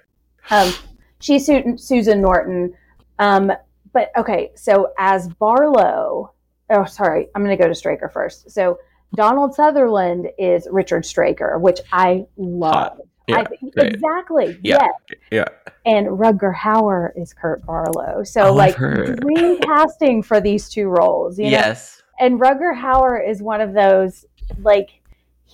[0.51, 0.73] Um,
[1.21, 2.75] she's Su- Susan Norton.
[3.19, 3.53] Um,
[3.93, 6.33] but okay, so as Barlow,
[6.71, 8.51] oh sorry, I'm going to go to Straker first.
[8.51, 8.79] So
[9.15, 13.01] Donald Sutherland is Richard Straker, which I love.
[13.29, 14.59] Yeah, I think, exactly.
[14.63, 14.79] Yeah.
[14.83, 15.21] Yes.
[15.31, 15.45] Yeah.
[15.87, 18.23] And Rutger Hauer is Kurt Barlow.
[18.25, 19.21] So Oh, like heard.
[19.21, 21.39] dream casting for these two roles.
[21.39, 21.51] You know?
[21.51, 22.03] Yes.
[22.21, 24.27] and Rutger Hauer is one of those
[24.59, 24.91] like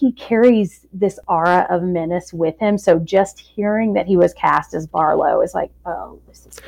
[0.01, 2.79] he carries this aura of menace with him.
[2.79, 6.59] So just hearing that he was cast as Barlow is like, oh, this is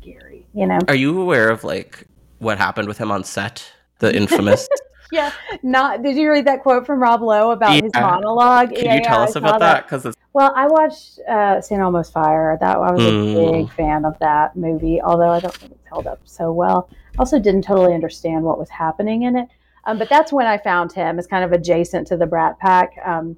[0.00, 0.80] scary, you know?
[0.88, 2.08] Are you aware of like
[2.38, 3.64] what happened with him on set?
[4.00, 4.68] The infamous.
[5.12, 5.30] Yeah.
[5.62, 6.02] Not.
[6.02, 8.70] Did you read that quote from Rob Lowe about his monologue?
[8.74, 9.84] Can Yeah, you tell I us about that?
[9.84, 11.78] Because it's Well, I watched uh, St.
[11.82, 12.56] Elmo's Fire.
[12.58, 13.36] That I was Mm.
[13.36, 16.88] a big fan of that movie, although I don't think it's held up so well.
[16.90, 19.48] I also didn't totally understand what was happening in it.
[19.84, 22.92] Um, but that's when I found him as kind of adjacent to the Brat Pack.
[23.04, 23.36] Um,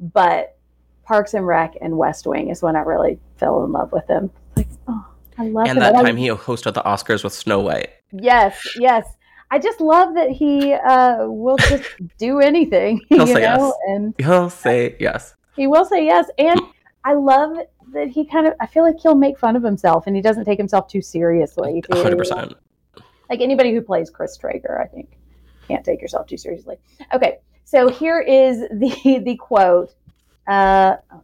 [0.00, 0.56] but
[1.04, 4.30] Parks and Rec and West Wing is when I really fell in love with him.
[4.56, 5.06] Like, oh,
[5.38, 7.90] I love and that time he hosted the Oscars with Snow White.
[8.12, 9.06] Yes, yes.
[9.50, 11.84] I just love that he uh, will just
[12.18, 13.02] do anything.
[13.08, 13.66] He'll you say know?
[13.66, 13.72] yes.
[13.88, 15.34] And He'll say yes.
[15.56, 16.28] he will say yes.
[16.38, 16.58] And
[17.04, 17.58] I love
[17.92, 20.46] that he kind of, I feel like he'll make fun of himself and he doesn't
[20.46, 21.82] take himself too seriously.
[21.82, 21.98] too.
[21.98, 22.54] 100%.
[23.28, 25.18] Like anybody who plays Chris Traeger, I think,
[25.72, 26.76] can't take yourself too seriously.
[27.12, 29.94] Okay, so here is the the quote.
[30.46, 31.22] Uh, oh,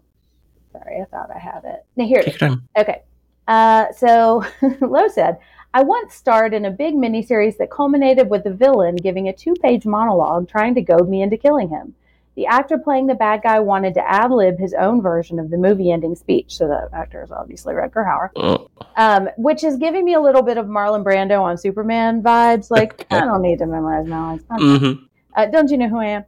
[0.73, 1.85] sorry, I thought I had it.
[1.97, 2.59] Now here it is.
[2.79, 3.03] Okay.
[3.47, 4.45] Uh, so
[4.81, 5.39] Lowe said,
[5.75, 9.55] I once starred in a big miniseries that culminated with the villain giving a two
[9.55, 11.95] page monologue trying to goad me into killing him.
[12.39, 15.57] The actor playing the bad guy wanted to ad lib his own version of the
[15.57, 16.57] movie ending speech.
[16.57, 18.69] So the actor is obviously Rutger Hauer, Mm.
[18.97, 22.71] um, which is giving me a little bit of Marlon Brando on Superman vibes.
[22.71, 24.45] Like, I don't need to memorize my lines.
[24.51, 24.93] I'm hmm
[25.35, 26.25] uh, don't you know who I am?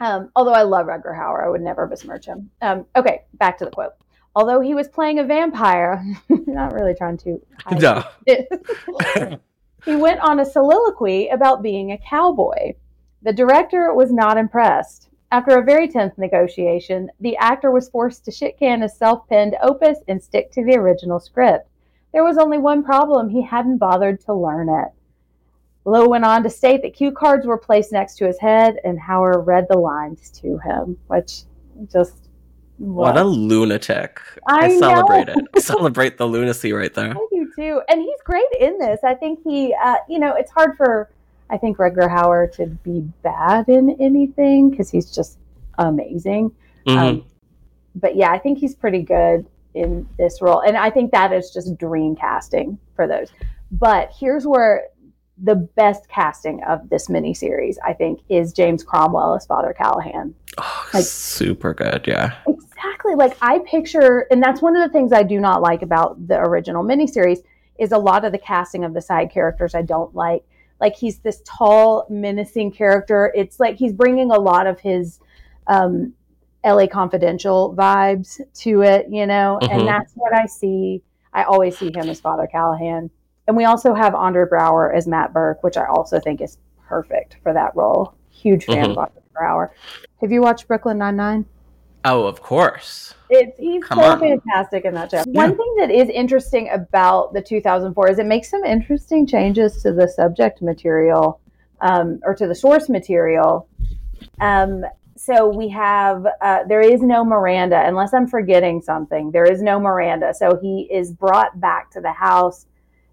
[0.00, 2.50] Um, although I love Rutger Hauer, I would never besmirch him.
[2.60, 3.92] Um, okay, back to the quote.
[4.36, 7.40] Although he was playing a vampire, not really trying to.
[7.64, 8.04] hide No.
[9.86, 12.74] he went on a soliloquy about being a cowboy.
[13.22, 15.08] The director was not impressed.
[15.32, 19.56] After a very tense negotiation, the actor was forced to shit can his self penned
[19.62, 21.70] opus and stick to the original script.
[22.12, 24.88] There was only one problem he hadn't bothered to learn it.
[25.86, 29.00] Lowe went on to state that cue cards were placed next to his head, and
[29.00, 31.44] Hauer read the lines to him, which
[31.90, 32.28] just
[32.76, 34.20] What a lunatic.
[34.46, 35.38] I I, celebrate it.
[35.56, 37.12] I celebrate the lunacy right there.
[37.12, 39.00] I do too, and he's great in this.
[39.02, 41.10] I think he, uh, you know, it's hard for
[41.52, 45.38] I think Rutger Hauer to be bad in anything because he's just
[45.78, 46.50] amazing.
[46.88, 46.96] Mhm.
[46.96, 47.24] Um,
[47.94, 51.50] but yeah, I think he's pretty good in this role, and I think that is
[51.52, 53.30] just dream casting for those.
[53.70, 54.84] But here's where
[55.42, 60.34] the best casting of this miniseries, I think, is James Cromwell as Father Callahan.
[60.58, 62.04] Oh, like- super good.
[62.06, 62.32] Yeah.
[62.46, 63.14] Exactly.
[63.14, 66.38] Like I picture, and that's one of the things I do not like about the
[66.38, 67.38] original miniseries
[67.78, 70.44] is a lot of the casting of the side characters I don't like.
[70.82, 73.32] Like he's this tall, menacing character.
[73.36, 75.20] It's like he's bringing a lot of his
[75.68, 76.12] um,
[76.64, 79.70] LA Confidential vibes to it, you know, Mhm.
[79.70, 81.00] and that's what I see.
[81.32, 83.10] I always see him as Father Callahan.
[83.46, 86.58] And we also have Andre Braugher as Matt Burke, which I also think is
[86.88, 88.14] perfect for that role.
[88.30, 88.90] Huge fan Mhm.
[88.92, 89.68] of Andre Braugher.
[90.20, 91.44] Have you watched Brooklyn Nine Nine?
[92.04, 93.14] Oh, of course.
[93.30, 94.20] It's he's Come so on.
[94.20, 95.18] fantastic in that show.
[95.18, 95.24] Yeah.
[95.46, 99.92] One thing that is interesting about the 2004 is it makes some interesting changes to
[99.92, 101.40] the subject material
[101.80, 103.68] um, or to the source material.
[104.40, 104.84] Um,
[105.16, 109.30] so we have uh, there is no Miranda unless I'm forgetting something.
[109.30, 110.34] There is no Miranda.
[110.34, 112.66] So he is brought back to the house.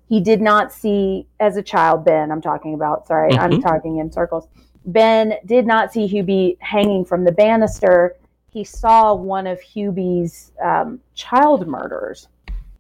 [0.08, 2.32] He did not see as a child Ben.
[2.32, 3.06] I'm talking about.
[3.06, 3.62] Sorry, I'm Mhm.
[3.62, 4.48] talking in circles.
[4.86, 8.16] Ben did not see Hubie hanging from the banister
[8.52, 12.28] he saw one of Hubie's um, child murders.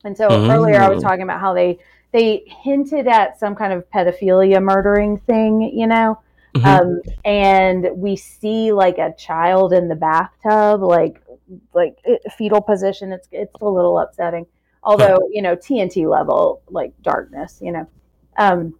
[0.03, 0.49] And so Mm.
[0.49, 1.79] earlier I was talking about how they
[2.11, 6.17] they hinted at some kind of pedophilia murdering thing, you know.
[6.55, 6.65] Mhm.
[6.65, 11.21] Um, and we see like a child in the bathtub, like
[11.73, 11.97] like
[12.35, 13.11] fetal position.
[13.11, 14.47] It's it's a little upsetting,
[14.83, 17.87] although you know TNT level like darkness, you know.
[18.37, 18.73] Um,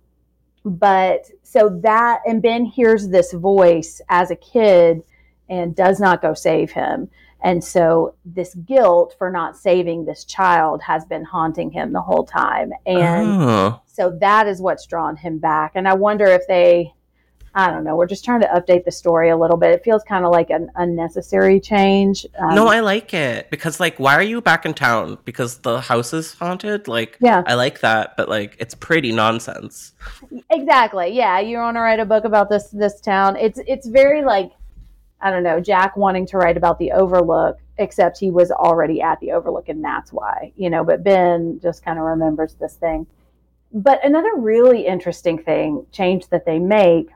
[0.66, 5.04] but so that and Ben hears this voice as a kid
[5.50, 7.10] and does not go save him.
[7.42, 12.26] And so this guilt for not saving this child has been haunting him the whole
[12.26, 12.72] time.
[12.86, 13.82] And oh.
[13.86, 15.72] so that is what's drawn him back.
[15.76, 16.94] And I wonder if they,
[17.56, 19.72] I don't know, we're just trying to update the story a little bit.
[19.72, 22.26] It feels kind of like an unnecessary change.
[22.38, 25.18] Um, no, I like it because, like, why are you back in town?
[25.24, 26.90] Because the house is haunted.
[26.90, 27.42] Like, Yeah.
[27.48, 29.94] I like that, but like, it's pretty nonsense.
[30.52, 31.14] exactly.
[31.14, 33.38] Yeah, you want to write a book about this this town.
[33.38, 34.52] It's it's very like
[35.22, 39.20] I don't know, Jack wanting to write about the Overlook, except he was already at
[39.20, 40.84] the Overlook, and that's why, you know.
[40.84, 43.06] But Ben just kind of remembers this thing.
[43.74, 47.10] But another really interesting thing, change that they make,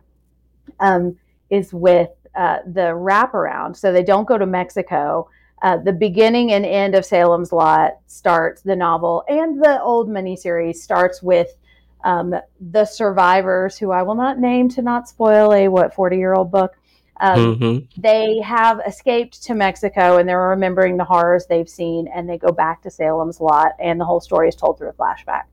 [0.80, 1.18] um,
[1.50, 3.78] is with uh, the wraparound.
[3.78, 5.30] So they don't go to Mexico.
[5.62, 10.76] Uh, the beginning and end of Salem's Lot starts the novel, and the old miniseries
[10.76, 11.56] starts with
[12.04, 16.34] um, the survivors, who I will not name to not spoil a what forty year
[16.34, 16.76] old book.
[17.20, 22.28] Um, hmm they have escaped to Mexico and they're remembering the horrors they've seen, and
[22.28, 25.44] they go back to Salem's Lot, and the whole story is told through a flashback.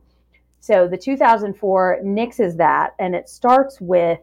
[0.61, 4.21] So the 2004 nixes that, and it starts with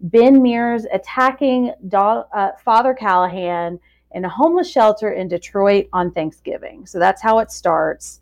[0.00, 3.78] Ben Mears attacking uh, Father Callahan
[4.12, 6.86] in a homeless shelter in Detroit on Thanksgiving.
[6.86, 8.20] So that's how it starts.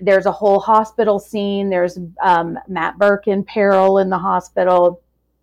[0.00, 1.70] There's a whole hospital scene.
[1.70, 5.00] There's um, Matt Burke in peril in the hospital.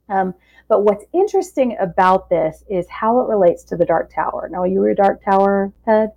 [0.09, 0.33] Um,
[0.69, 4.47] but what's interesting about this is how it relates to the Dark Tower.
[4.51, 6.11] Now, are you a Dark Tower head?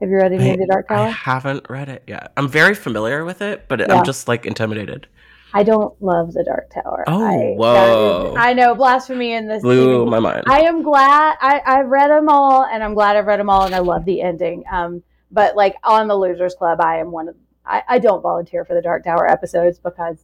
[0.00, 1.06] Have you read any I, of the Dark Tower?
[1.06, 2.32] I haven't read it yet.
[2.36, 3.92] I'm very familiar with it, but Yeah.
[3.94, 5.08] I'm just like intimidated.
[5.52, 7.02] I don't love the Dark Tower.
[7.08, 8.32] Oh, I, whoa.
[8.32, 9.62] is- I know blasphemy in this.
[9.62, 10.44] Blew Stephen my mind.
[10.46, 13.64] I am glad I, I've read them all, and I'm glad I've read them all,
[13.64, 14.64] and I love the ending.
[14.70, 15.02] Um,
[15.32, 17.36] but like on the Losers Club, I am one of.
[17.64, 20.18] I, I don't volunteer for the Dark Tower episodes because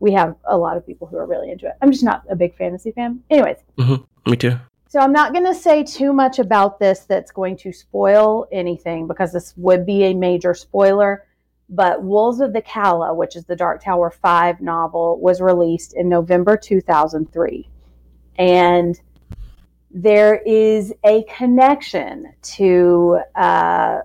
[0.00, 1.72] we have a lot of people who are really into it.
[1.82, 3.20] I'm just not a big fantasy fan.
[3.30, 3.58] Anyways,
[4.26, 4.56] Me too.
[4.88, 9.06] so I'm not going to say too much about this that's going to spoil anything
[9.06, 11.24] because this would be a major spoiler.
[11.70, 16.08] But Wolves of the Calla, which is the Dark Tower 5 novel, was released in
[16.08, 17.68] November 2003.
[18.38, 18.98] And
[19.90, 23.98] there is a connection to uh,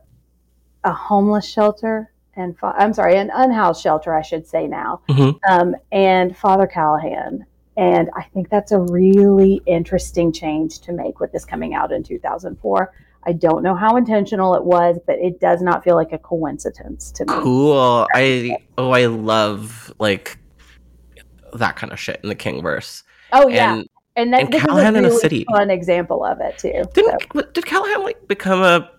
[0.84, 5.40] a homeless shelter and I'm sorry, an unhoused shelter, I should say now, Mhm.
[5.50, 7.46] um, and Father Callahan.
[7.76, 12.04] And I think that's a really interesting change to make with this coming out in
[12.04, 12.92] 2004.
[13.26, 17.12] I don't know how intentional it was, but it does not feel like a coincidence
[17.14, 17.34] to me.
[17.42, 18.08] Cool.
[18.14, 20.38] I oh I love like
[21.54, 23.04] that kind of shit in the King verse.
[23.32, 25.46] Oh yeah, And and, that and Callahan is in a a city.
[25.50, 26.84] fun example of it too.
[26.94, 28.90] didn't So- did Callahan like become a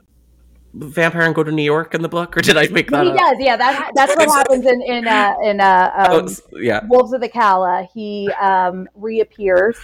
[0.74, 3.04] vampire and go to New York in the book, or did I make that up?
[3.06, 3.18] He up?
[3.18, 3.56] does, yeah.
[3.56, 6.80] That that's what happens in in uh, in uh, Oh, um, it's- yeah.
[6.88, 7.88] Wolves of the Calla.
[7.92, 9.76] He um, reappears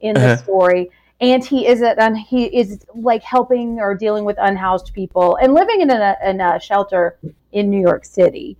[0.00, 0.42] in the Uh-huh.
[0.42, 5.36] story, and he is at un- he is like helping or dealing with unhoused people
[5.42, 7.18] and living in a, in a shelter
[7.52, 8.56] in New York City.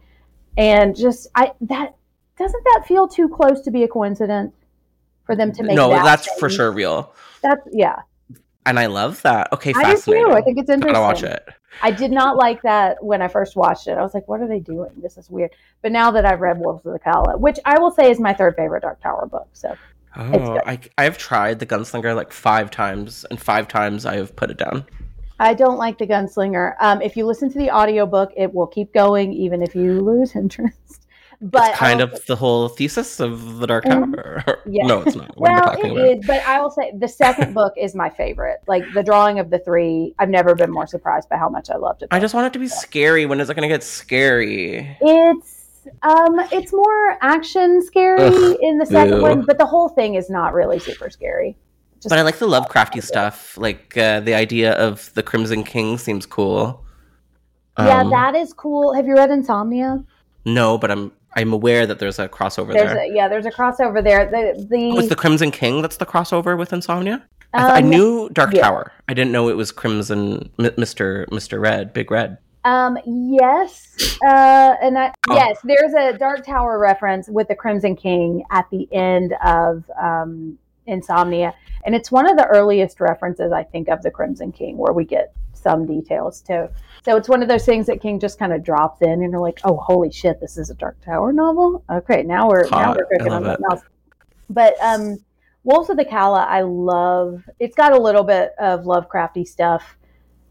[0.56, 1.94] And just I that
[2.36, 4.52] doesn't that feel too close to be a coincidence
[5.26, 7.12] for them to make No, that that's for sure real.
[7.42, 7.96] That's yeah.
[8.66, 9.52] And I love that.
[9.52, 10.26] Okay, I do fascinating.
[10.26, 10.32] too.
[10.32, 10.92] I think it's interesting.
[10.94, 11.48] Gotta watch it.
[11.82, 13.92] I did not like that when I first watched it.
[13.98, 14.90] I was like, what are they doing?
[14.96, 15.50] This is weird.
[15.82, 18.32] But now that I've read Wolves of the Calla, which I will say is my
[18.32, 19.48] third favorite Dark Tower book.
[19.52, 19.76] So
[20.16, 20.58] Oh.
[20.66, 24.56] I I've tried the Gunslinger like five times, and five times I have put it
[24.56, 24.84] down.
[25.38, 26.74] I don't like the Gunslinger.
[26.80, 30.34] Um, if you listen to the audiobook, it will keep going even if you lose
[30.42, 31.06] interest.
[31.40, 34.14] But it's kind I of the whole thesis of the Dark Mhm.
[34.16, 34.58] Tower.
[34.66, 34.86] Yeah.
[34.86, 35.36] no, it's not.
[35.38, 35.96] Well, it about?
[36.08, 38.58] is, but I will say the second book is my favorite.
[38.66, 41.76] Like the drawing of the three, I've never been more surprised by how much I
[41.76, 42.08] loved it.
[42.10, 43.24] I just want it to be scary.
[43.24, 44.96] When is it going to get scary?
[45.00, 49.22] It's um, it's more action scary Ugh, in the second ew.
[49.22, 51.56] one, but the whole thing is not really super scary.
[52.00, 53.56] Just- But I like the Lovecrafty stuff.
[53.56, 56.84] Like uh, the idea of the Crimson King seems cool.
[57.78, 58.92] yeah, Um, that is cool.
[58.92, 60.04] Have you read Insomnia?
[60.44, 63.04] No, but I'm I'm aware that there's a crossover There's there.
[63.04, 64.26] a, yeah, there's a crossover there.
[64.26, 67.24] The the, Oh, it's the Crimson King that's the crossover with Insomnia.
[67.54, 68.62] I, th- I um, knew Dark yeah.
[68.62, 68.92] Tower.
[69.08, 72.38] I didn't know it was Crimson, M- Mister Mister Red, Big Red.
[72.64, 75.34] Um, yes, uh, and I, Oh.
[75.34, 80.58] yes, there's a Dark Tower reference with the Crimson King at the end of um,
[80.86, 81.54] Insomnia,
[81.86, 85.04] and it's one of the earliest references I think of the Crimson King, where we
[85.04, 86.68] get some details too.
[87.04, 89.40] So it's one of those things that King just kind of drops in, and you're
[89.40, 93.06] like, "Oh, holy shit, this is a Dark Tower novel." Okay, now we're now we're
[93.06, 93.82] cooking on something else.
[94.50, 95.18] But um,
[95.64, 97.42] Wolves of the Calla, I love.
[97.58, 99.96] It's got a little bit of Lovecrafty stuff.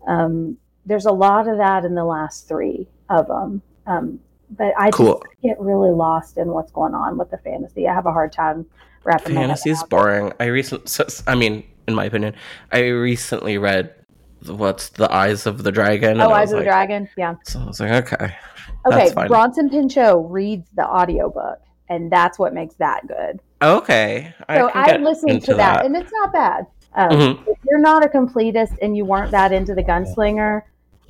[0.08, 3.62] Um, there's a lot of that in the last three of them.
[3.86, 4.20] Um,
[4.52, 5.22] but I Cool.
[5.26, 7.88] just get really lost in what's going on with the fantasy.
[7.88, 8.66] I have a hard time
[9.04, 10.32] wrapping Fantasy is boring.
[10.40, 12.36] I recently, I mean, in my opinion,
[12.72, 13.94] I recently read
[14.46, 16.20] what's the Eyes of the Dragon.
[16.22, 17.10] Oh, Eyes of the Dragon.
[17.18, 17.36] Yeah.
[17.46, 18.36] So I was like, okay,
[18.86, 18.98] Okay.
[18.98, 19.28] that's fine.
[19.28, 21.60] Bronson Pinchot reads the audiobook,
[21.90, 23.40] and that's what makes that good.
[23.62, 24.34] okay.
[24.50, 26.68] So I, listened to that, and it's not bad.
[26.94, 27.48] Um, Mhm.
[27.48, 30.62] If you're not a completist and you weren't that into the gunslinger,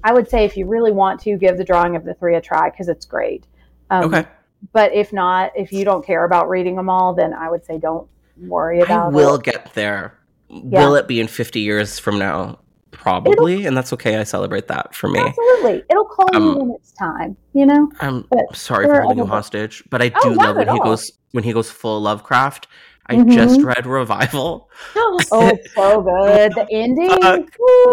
[0.04, 2.42] I would say if you really want to, give the drawing of the three a
[2.42, 3.46] try because it's great.
[3.90, 4.26] Um, Okay,
[4.74, 7.78] But if not, if you don't care about reading them all, then I would say
[7.78, 8.08] don't
[8.38, 9.44] worry about I will it.
[9.44, 10.14] get there.
[10.50, 10.80] Yeah.
[10.86, 12.60] Will it be in fifty years from now?
[12.92, 14.18] Probably, and that's okay.
[14.18, 15.20] I celebrate that for me.
[15.20, 17.38] Absolutely, it'll call you Um, when it's time.
[17.54, 17.90] You know.
[18.02, 20.80] I'm But sorry for holding you hostage, but I Oh, do not love when he
[20.80, 20.84] all.
[20.86, 22.68] goes when he goes full Lovecraft.
[23.10, 23.32] I Mhm.
[23.32, 24.70] just read Revival.
[24.96, 26.52] oh, so good.
[26.56, 27.08] The ending.
[27.22, 27.46] Fuck.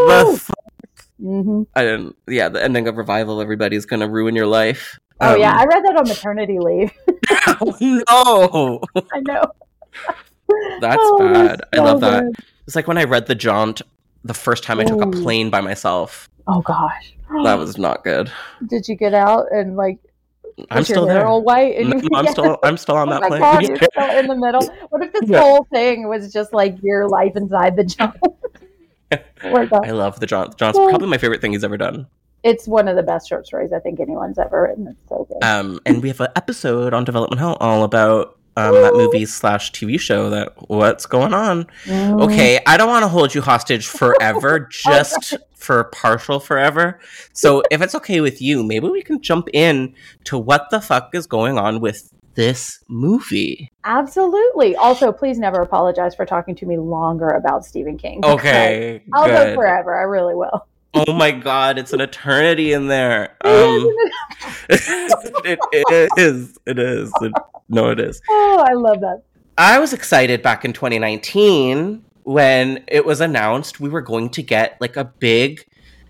[0.07, 0.51] The f-
[1.23, 1.67] Mhm.
[1.77, 3.41] I didn't, yeah, the ending of Revival.
[3.41, 4.99] Everybody's gonna ruin your life.
[5.21, 6.91] Oh yeah, Um, I read that on maternity leave.
[7.61, 8.81] oh no,
[9.13, 9.43] I know.
[10.81, 11.63] that's Oh, bad.
[11.73, 12.25] I so love that.
[12.67, 13.83] It's like when I read The Jaunt
[14.25, 16.29] the first time I took a plane by myself.
[16.47, 17.15] Oh gosh.
[17.45, 18.31] That was not good.
[18.67, 19.99] Did you get out and like?
[20.71, 21.27] I'm still there.
[21.27, 21.77] all white?
[21.77, 23.41] And No, I'm still I'm still on Oh that plane.
[23.41, 24.67] god, you're still in the middle.
[24.91, 25.41] What if this Yeah.
[25.41, 28.15] whole thing was just like your life inside the that.
[29.11, 30.21] I love The.
[30.21, 30.89] The Jaunt's Yeah.
[30.89, 32.07] probably my favorite thing he's ever done.
[32.43, 34.87] it's one of the best short stories I think anyone's ever written.
[34.89, 35.43] It's so good.
[35.43, 39.73] Um, and we have an episode on Development Hell all about um, that movie slash
[39.73, 40.31] TV show.
[40.31, 41.65] That what's going on?
[41.85, 42.23] Mm.
[42.23, 47.01] Okay, I don't want to hold you hostage forever, just for partial forever.
[47.33, 49.95] So if it's okay with you, maybe we can jump in
[50.25, 53.73] to what the fuck is going on with this movie.
[53.85, 54.77] Absolutely.
[54.77, 58.25] Also, please never apologize for talking to me longer about Stephen King.
[58.25, 59.97] Okay, I'll go forever.
[59.97, 60.67] I really will.
[60.95, 63.37] Oh my god, it's an eternity in there.
[63.45, 63.87] Um,
[64.69, 66.59] it, it is.
[66.67, 67.13] It is.
[67.21, 67.33] It-
[67.69, 68.21] no, it is.
[68.29, 69.23] oh, I love that.
[69.57, 74.77] I was excited back in 2019 when it was announced we were going to get
[74.81, 75.65] like a big,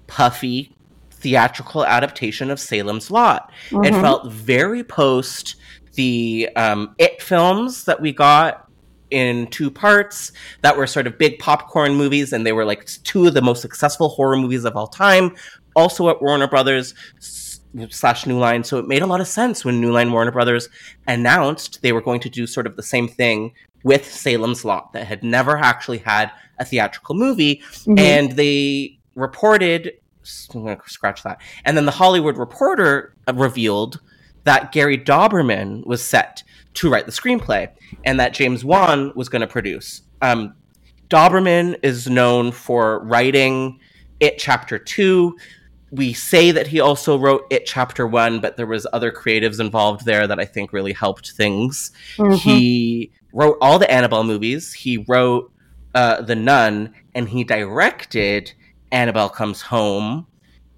[0.06, 0.74] puffy
[1.12, 3.50] theatrical adaptation of Salem's Lot.
[3.70, 4.00] It Mhm.
[4.00, 5.56] felt very post
[5.94, 8.63] the um, It films that we got
[9.14, 13.26] in two parts that were sort of big popcorn movies, and they were like two
[13.26, 15.34] of the most successful horror movies of all time.
[15.76, 16.94] Also at Warner Brothers
[17.90, 20.68] slash New Line, so it made a lot of sense when New Line Warner Brothers
[21.06, 23.52] announced they were going to do sort of the same thing
[23.84, 27.98] with Salem's Lot that had never actually had a theatrical movie, Mhm.
[27.98, 29.92] and they reported
[30.54, 34.00] I'm gonna scratch that and then the hollywood reporter uh, revealed
[34.44, 36.42] that gary dauberman was set
[36.74, 37.68] to write the screenplay
[38.04, 40.54] and that james wan was going to produce um,
[41.08, 43.78] dauberman is known for writing
[44.20, 45.36] it chapter 2
[45.90, 50.04] we say that he also wrote it chapter 1 but there was other creatives involved
[50.06, 52.36] there that i think really helped things Mhm.
[52.38, 54.72] he wrote all the Annabelle movies.
[54.72, 55.50] He wrote
[55.92, 58.52] uh, The Nun, and he directed
[58.92, 60.28] Annabelle Comes Home.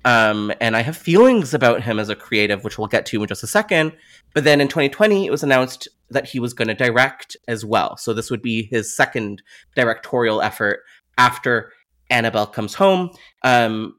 [0.07, 3.29] Um, and I have feelings about him as a creative, which we'll get to in
[3.29, 3.93] just a second.
[4.35, 7.97] But then in 2020, it was announced that he was going to direct as well.
[7.97, 9.43] So this would be his second
[9.75, 10.85] directorial effort
[11.19, 11.73] after
[12.09, 13.11] Annabelle Comes Home.
[13.43, 13.97] Um,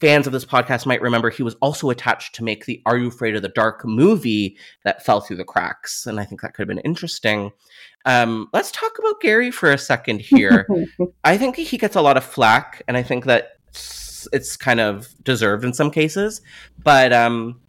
[0.00, 3.08] fans of this podcast might remember he was also attached to make the Are You
[3.08, 6.06] Afraid of the Dark movie that fell through the cracks.
[6.06, 7.50] And I think that could have been interesting.
[8.06, 10.66] Um, let's talk about Gary for a second here.
[11.24, 13.58] I think he gets a lot of flack, and I think that
[14.20, 16.40] it's, it's kind of deserved in some cases.
[16.82, 17.60] But um,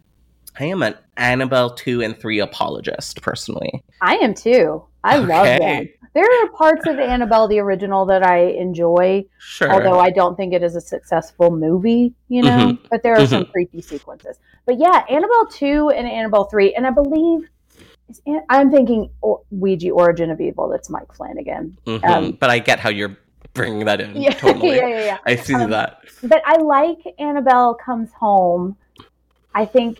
[0.58, 3.82] I am an Annabelle 2 and 3 apologist, personally.
[4.00, 4.84] I am too.
[5.04, 5.58] I love Okay.
[5.58, 5.88] them.
[6.14, 9.72] There are parts of Annabelle the original that I enjoy, Sure.
[9.72, 12.50] although I don't think it is a successful movie, you know.
[12.74, 12.86] Mm-hmm.
[12.90, 14.38] But there are some creepy sequences.
[14.66, 17.48] But yeah, Annabelle two and Annabelle three, and I believe
[18.50, 19.08] I'm thinking
[19.50, 20.68] Ouija Origin of Evil.
[20.68, 21.78] That's Mike Flanagan.
[21.86, 22.04] Mhm.
[22.04, 23.16] um, but I get how you're
[23.54, 24.16] bringing that in.
[24.20, 24.76] Yeah, totally.
[24.76, 25.18] yeah, yeah, yeah.
[25.26, 26.02] I see Um, that.
[26.22, 28.76] But I like Annabelle Comes Home.
[29.54, 29.98] I think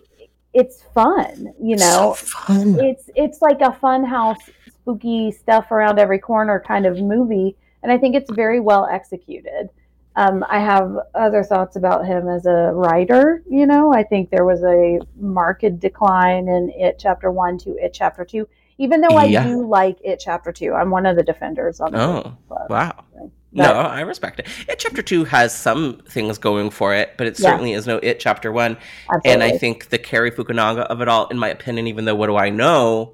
[0.55, 2.15] it's fun, you know.
[2.17, 2.79] so fun.
[2.81, 4.39] it's it's like a fun house
[4.69, 9.71] spooky stuff around every corner kind of movie and i think it's very well executed
[10.17, 14.45] um, i have other thoughts about him as a writer you know i think there
[14.45, 18.47] was a marked decline in it chapter one to it chapter two
[18.79, 19.45] even though i Yeah.
[19.45, 22.71] do like it chapter two i'm one of the defenders on the Oh, club.
[22.71, 22.93] wow.
[23.15, 24.49] But- No, I respect it.
[24.67, 27.51] It chapter two has some things going for it, but it Yeah.
[27.51, 28.79] certainly is no it chapter one.
[29.13, 29.31] Absolutely.
[29.31, 32.29] And I think the Cary Fukunaga of it all, in my opinion, even though what
[32.29, 33.13] do I know,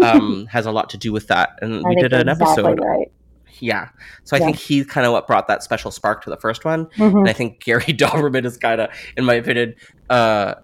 [0.00, 1.58] um, has a lot to do with that.
[1.60, 2.78] And I we did an exactly episode.
[2.80, 3.10] right
[3.58, 3.88] Yeah.
[4.22, 4.44] So I Yeah.
[4.46, 6.86] think he's kind of what brought that special spark to the first one.
[6.96, 7.18] Mhm.
[7.22, 9.74] And I think Gary Dauberman is kind of, in my opinion,
[10.08, 10.54] uh,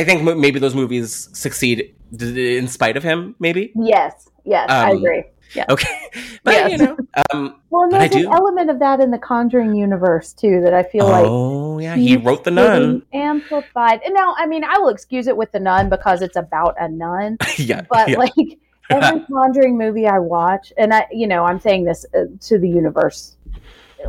[0.00, 1.76] I think m- maybe those movies succeed
[2.14, 3.62] d- in spite of him, maybe.
[3.94, 5.22] yes yes i Um, agree
[5.74, 5.94] Okay.
[6.44, 6.70] But, Yes.
[6.72, 6.94] you know,
[7.30, 7.42] um,
[7.72, 11.06] well I there's an element of that in the conjuring universe too that i feel
[11.16, 13.02] like oh, yeah, he wrote The Nun.
[13.12, 13.98] amplified.
[14.04, 16.88] And now, I mean, I will excuse it with the nun because it's about a
[17.04, 17.30] nun.
[17.70, 17.82] yeah.
[17.94, 18.18] But yeah.
[18.24, 18.34] like
[18.96, 22.68] every Conjuring movie I watch, and I, you know, I'm saying this uh, to the
[22.82, 23.20] universe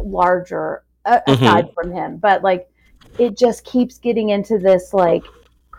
[0.04, 1.34] larger uh, Mhm.
[1.34, 2.64] aside from him, but like
[3.18, 5.24] it just keeps getting into this like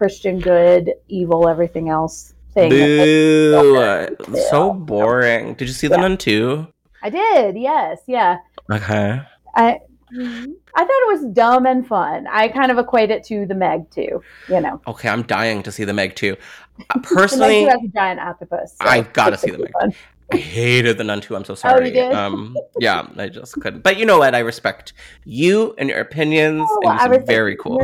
[0.00, 2.70] Christian good, evil, everything else thing.
[2.70, 4.36] that Boo.
[4.48, 5.52] So boring.
[5.52, 6.66] Did you see The Nun too?
[7.02, 8.38] I did, yes, yeah.
[8.72, 9.20] Okay.
[9.54, 9.78] I.
[10.12, 12.26] I thought it was dumb and fun.
[12.28, 14.80] I kind of equate it to the Meg too, you know.
[14.86, 16.34] Okay, I'm dying to see the Meg too.
[16.78, 18.76] Uh, The Meg Personally, too has a giant octopus.
[18.80, 19.72] so I've gotta see the Meg.
[19.78, 19.92] fun.
[20.32, 21.34] I hated the Nun too.
[21.36, 21.88] I'm so Oh, sorry.
[21.88, 22.12] you did?
[22.12, 23.82] Um, yeah, I just couldn't.
[23.82, 24.34] But you know what?
[24.34, 24.92] I respect
[25.24, 27.80] you and your opinions, Oh, and I respect very cool.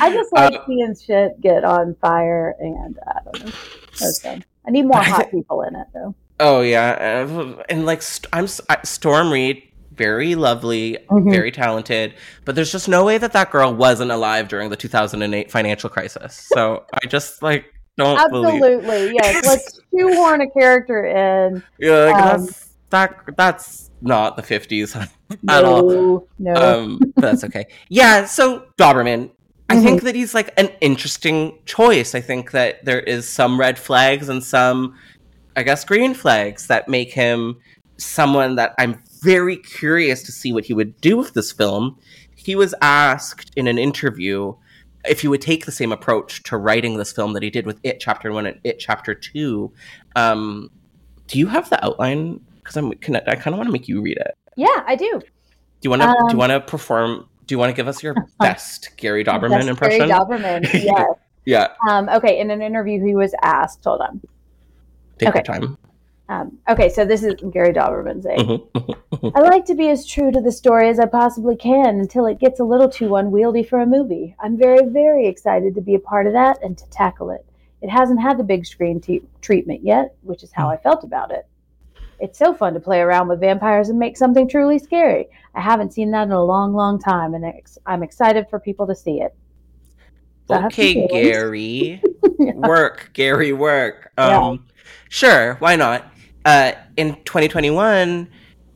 [0.00, 4.40] I just Uh, like seeing shit get on fire, and I don't know.
[4.66, 6.14] I need more hot people in it, though.
[6.40, 9.62] Oh yeah, uh, and like I'm Storm Reid,
[9.92, 11.30] very lovely, Mhm.
[11.32, 12.14] very talented,
[12.44, 16.34] but there's just no way that that girl wasn't alive during the 2008 financial crisis.
[16.52, 17.64] So I just like
[17.98, 18.18] don't.
[18.18, 19.46] Absolutely, yes.
[19.46, 21.62] Let's shoehorn a character in.
[21.78, 24.96] Yeah, like, Um, that's that that's not the 50s
[25.48, 25.82] at all.
[25.90, 26.54] No, no.
[26.54, 27.66] Um, but that's okay.
[27.90, 29.30] Yeah, so Dauberman.
[29.70, 29.82] I Mhm.
[29.82, 32.14] think that he's like an interesting choice.
[32.14, 34.94] I think that there is some red flags and some
[35.56, 37.56] I guess, green flags that make him
[37.96, 41.98] someone that I'm very curious to see what he would do with this film.
[42.36, 44.54] He was asked in an interview
[45.04, 47.78] if you would take the same approach to writing this film that he did with
[47.82, 49.72] It Chapter One and It Chapter Two.
[50.16, 50.70] Um,
[51.26, 52.40] do you have the outline?
[52.56, 54.36] Because I'm, I, I kind of want to make you read it.
[54.56, 55.20] Yeah, I do.
[55.20, 55.26] Do
[55.82, 56.08] you want to?
[56.08, 57.28] do you Um, want to perform?
[57.46, 60.08] Do you want to give us your best Gary Dauberman That's impression?
[60.08, 60.68] Gary Dauberman.
[60.84, 61.06] Yes.
[61.44, 62.40] Yeah, um, okay.
[62.40, 63.82] In an interview, he was asked.
[63.84, 64.20] Hold on.
[65.18, 65.38] take Okay.
[65.38, 65.78] your time.
[66.30, 68.38] Um, okay, so this is Gary Dauberman saying,
[68.74, 69.32] Mhm.
[69.34, 72.38] I like to be as true to the story as I possibly can until it
[72.38, 74.36] gets a little too unwieldy for a movie.
[74.38, 77.46] I'm very, very excited to be a part of that and to tackle it.
[77.80, 79.00] It hasn't had the big screen
[79.40, 81.46] treatment yet, which is how I felt about it.
[82.20, 85.28] It's so fun to play around with vampires and make something truly scary.
[85.54, 88.86] I haven't seen that in a long, long time, and ex- I'm excited for people
[88.88, 89.34] to see it.
[90.48, 91.06] So I have some okay.
[91.06, 92.02] Gary.
[92.38, 94.10] work, Gary, work.
[94.18, 94.38] Yeah.
[94.48, 94.66] Um,
[95.08, 96.04] Sure, why not?
[96.48, 98.26] Uh, in 2021,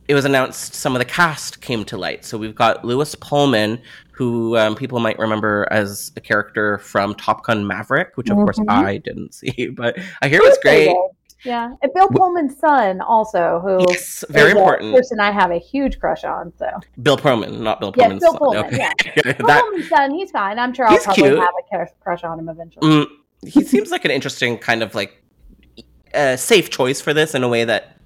[0.07, 2.23] it was announced some of the cast came to light.
[2.23, 7.43] So we've got Lewis Pullman, who um, people might remember as a character from Top
[7.43, 8.69] Gun Maverick, which of course Mhm.
[8.69, 10.95] I didn't see, but I hear it was great.
[11.45, 14.93] Yeah, and Bill Pullman's son also, who Yes, very important.
[14.95, 16.53] person I have a huge crush on.
[16.59, 16.67] So
[17.01, 18.37] Bill Pullman, not Bill Yes, Pullman's Bill son.
[18.39, 18.77] Pullman, Okay.
[18.77, 18.93] yeah.
[19.23, 20.59] Bill that, Pullman's son, he's fine.
[20.59, 21.39] I'm sure I'll probably cute.
[21.39, 22.87] have a crush- crush on him eventually.
[22.87, 23.07] Mm,
[23.47, 25.22] he seems like an interesting kind of like
[26.13, 27.97] uh, safe choice for this in a way that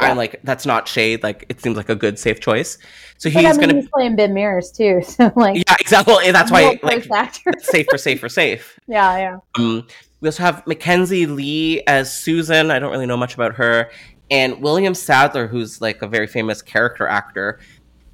[0.00, 0.10] Yeah.
[0.10, 1.22] I'm like that's not shade.
[1.22, 2.78] Like it seems like a good safe choice.
[3.18, 6.30] So he's I mean, gonna he's playing Ben Mears too, so like, yeah exactly.
[6.32, 7.52] That's why like safe actor.
[7.60, 8.78] safer safer safe.
[8.86, 9.38] yeah, yeah.
[9.58, 9.86] Um,
[10.20, 12.70] we also have Makenzie Leigh as Susan.
[12.70, 13.90] I don't really know much about her,
[14.30, 17.60] and William Sadler, who's like a very famous character actor,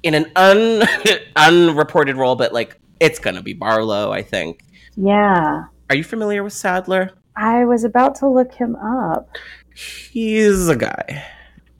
[0.03, 0.83] in an un
[1.35, 4.63] unreported role, but like it's gonna be Barlow, I think.
[4.95, 5.63] Yeah.
[5.89, 7.11] Are you familiar with Sadler?
[7.35, 9.29] I was about to look him up.
[9.75, 11.23] He's a guy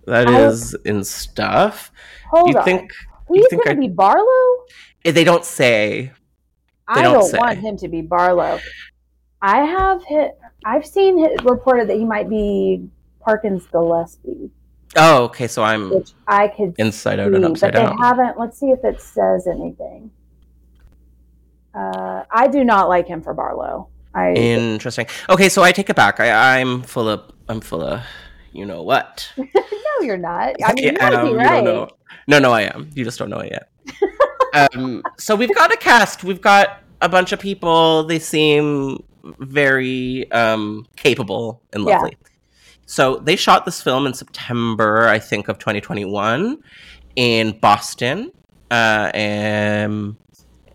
[0.07, 1.91] that I- is in stuff.
[2.31, 2.63] Hold you on.
[2.65, 2.91] think
[3.31, 4.65] he's think going to I- be Barlow?
[5.03, 6.11] they don't say?
[6.93, 7.37] They I don't don't say.
[7.37, 8.59] want him to be Barlow.
[9.41, 10.37] I have hit.
[10.65, 12.87] I've seen it reported that he might be
[13.19, 14.49] Parkins Gillespie,
[14.95, 15.47] Oh, okay.
[15.47, 17.97] So I'm which I could inside out see, and upside but they down.
[17.97, 18.39] haven't.
[18.39, 20.11] Let's see if it says anything.
[21.73, 23.89] Uh, I do not like him for Barlow.
[24.15, 25.07] I Interesting.
[25.29, 26.19] Okay, so I take it back.
[26.19, 27.31] I, I'm full of.
[27.49, 28.01] I'm full of.
[28.51, 29.31] You know what?
[29.37, 29.45] no,
[30.01, 30.55] you're not.
[30.63, 31.89] I mean, you I might am, be right.
[32.27, 32.89] No, no, I am.
[32.93, 34.69] You just don't know it yet.
[34.75, 36.23] um, so we've got a cast.
[36.23, 38.03] We've got a bunch of people.
[38.03, 39.03] They seem
[39.39, 41.97] very um, capable and Yeah.
[41.97, 42.17] lovely.
[42.85, 46.61] So they shot this film in September, I think, of 2021
[47.15, 48.31] in Boston.
[48.69, 50.15] Uh, and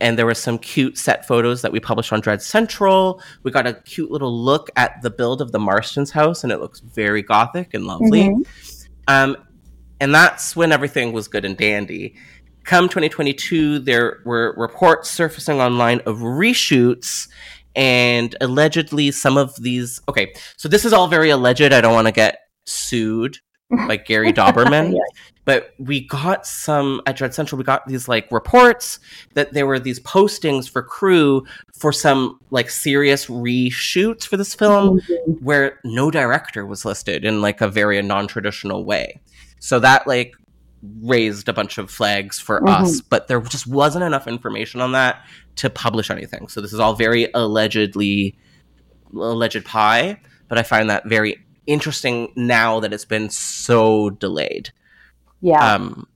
[0.00, 3.22] and there were some cute set photos that we published on Dread Central.
[3.42, 6.60] We got a cute little look at the build of the Marsten's house, and it
[6.60, 8.28] looks very gothic and lovely.
[8.28, 8.46] Mhm.
[9.06, 9.36] Um,
[10.00, 12.14] and that's when everything was good and dandy.
[12.64, 17.28] Come 2022, there were reports surfacing online of reshoots,
[17.74, 20.00] and allegedly some of these.
[20.08, 21.72] Okay, so this is all very alleged.
[21.72, 23.38] I don't want to get sued
[23.70, 25.20] by Gary Dauberman, Yeah.
[25.44, 27.58] but we got some at Dread Central.
[27.58, 28.98] We got these like reports
[29.34, 31.44] that there were these postings for crew
[31.78, 35.42] for some like serious reshoots for this film Mhm.
[35.42, 39.20] where no director was listed in like a very non-traditional way.
[39.58, 40.32] So that like
[41.02, 42.68] raised a bunch of flags for Mhm.
[42.68, 45.20] us, but there just wasn't enough information on that
[45.56, 46.48] to publish anything.
[46.48, 48.38] So this is all very allegedly
[49.14, 54.70] alleged pie, but I find that very interesting now that it's been so delayed.
[55.40, 55.74] Yeah.
[55.74, 56.08] Um,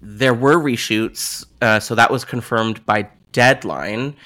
[0.00, 4.16] there were reshoots, uh, so that was confirmed by Deadline.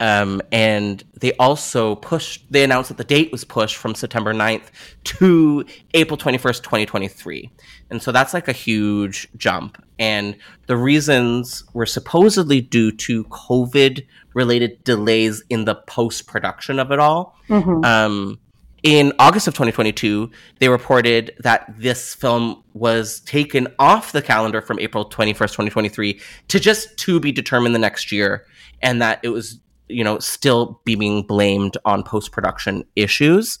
[0.00, 4.64] Um, and they also pushed, they announced that the date was pushed from September 9th
[5.04, 5.64] to
[5.94, 7.48] April 21st, 2023.
[7.88, 9.80] And so that's like a huge jump.
[10.00, 10.36] And
[10.66, 16.98] the reasons were supposedly due to COVID related delays in the post production of it
[16.98, 17.38] all.
[17.48, 17.84] Mhm.
[17.84, 18.40] Um,
[18.82, 24.78] in August of 2022, they reported that this film was taken off the calendar from
[24.80, 28.44] April 21st, 2023 to just to be determined the next year,
[28.82, 33.60] and that it was, you know, still being blamed on post production issues.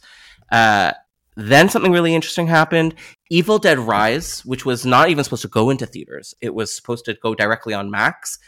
[0.50, 0.92] Uh,
[1.36, 2.94] then something really interesting happened.
[3.30, 7.04] Evil Dead Rise, which was not even supposed to go into theaters, it was supposed
[7.06, 8.38] to go directly on Max,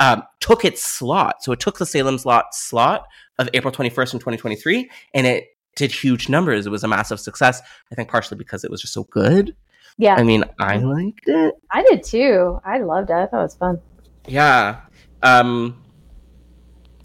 [0.00, 1.42] um, took its slot.
[1.42, 3.06] So it took the Salem's Lot slot
[3.38, 5.46] of April 21st in 2023, and it
[5.76, 6.66] did huge numbers.
[6.66, 7.60] It was a massive success.
[7.90, 9.54] I think partially because it was just so good.
[9.98, 10.14] yeah.
[10.14, 11.54] I mean, I liked it.
[11.70, 12.60] I did too.
[12.64, 13.14] I loved it.
[13.14, 13.80] I thought it was fun.
[14.26, 14.80] Yeah.
[15.22, 15.82] Um,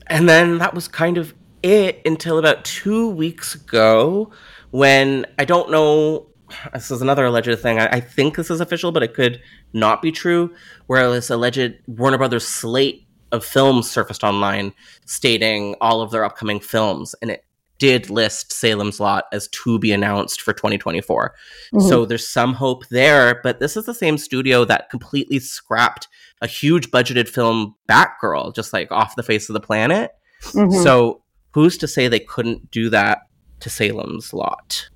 [0.07, 4.31] and then that was kind of it until about two weeks ago
[4.71, 6.27] when I don't know.
[6.73, 7.79] This is another alleged thing.
[7.79, 9.39] I, I think this is official, but it could
[9.73, 10.51] not be true.
[10.87, 14.73] Where this alleged Warner Brothers slate of films surfaced online
[15.05, 17.45] stating all of their upcoming films, and it
[17.79, 21.33] did list Salem's Lot as to be announced for 2024.
[21.73, 21.87] Mm-hmm.
[21.87, 26.07] So there's some hope there, but this is the same studio that completely scrapped
[26.41, 30.11] a huge budgeted film Batgirl just like off the face of the planet.
[30.41, 30.83] Mm-hmm.
[30.83, 31.23] So
[31.53, 33.19] who's to say they couldn't do that
[33.61, 34.89] to Salem's Lot?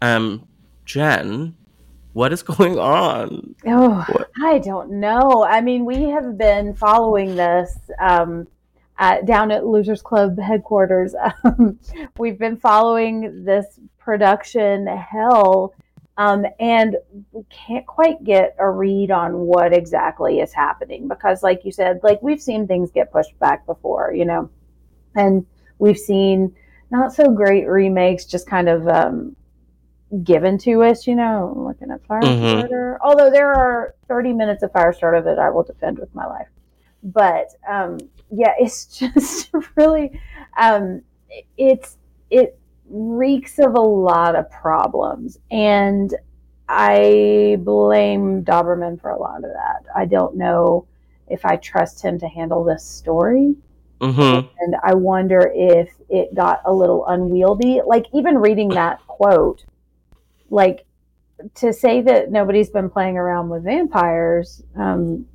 [0.00, 0.46] Um
[0.84, 1.56] Jenn,
[2.12, 3.54] what is going on?
[3.66, 4.30] Oh, what?
[4.42, 5.44] I don't know.
[5.44, 8.46] I mean, we have been following this um
[9.24, 11.14] down at Losers Club headquarters.
[11.44, 11.78] Um,
[12.18, 15.74] we've been following this production hell,
[16.16, 16.96] um, and
[17.32, 22.00] we can't quite get a read on what exactly is happening because, like you said,
[22.02, 24.50] like we've seen things get pushed back before, you know,
[25.16, 25.44] and
[25.78, 26.54] we've seen
[26.90, 29.34] not so great remakes just kind of um,
[30.22, 32.70] given to us, you know, looking at Firestarter.
[32.70, 33.06] Mm-hmm.
[33.06, 36.48] Although there are 30 minutes of Firestarter that I will defend with my life.
[37.02, 37.98] But um,
[38.30, 40.20] yeah, it's just really,
[40.56, 41.02] um,
[41.56, 41.98] it's,
[42.30, 45.38] it reeks of a lot of problems.
[45.50, 46.14] And
[46.68, 49.84] I blame Dauberman for a lot of that.
[49.94, 50.86] I don't know
[51.28, 53.54] if I trust him to handle this story.
[54.00, 54.48] Mm-hmm.
[54.58, 57.80] And I wonder if it got a little unwieldy.
[57.86, 59.64] Like, even reading that quote,
[60.50, 60.84] like,
[61.56, 65.26] to say that nobody's been playing around with vampires, um,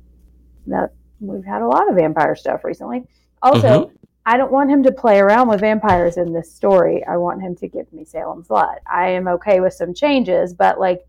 [0.66, 3.04] that we've had a lot of vampire stuff recently.
[3.42, 3.96] Also, mm-hmm.
[4.26, 7.04] I don't want him to play around with vampires in this story.
[7.06, 8.78] I want him to give me Salem's Lot.
[8.86, 11.06] I am okay with some changes, but like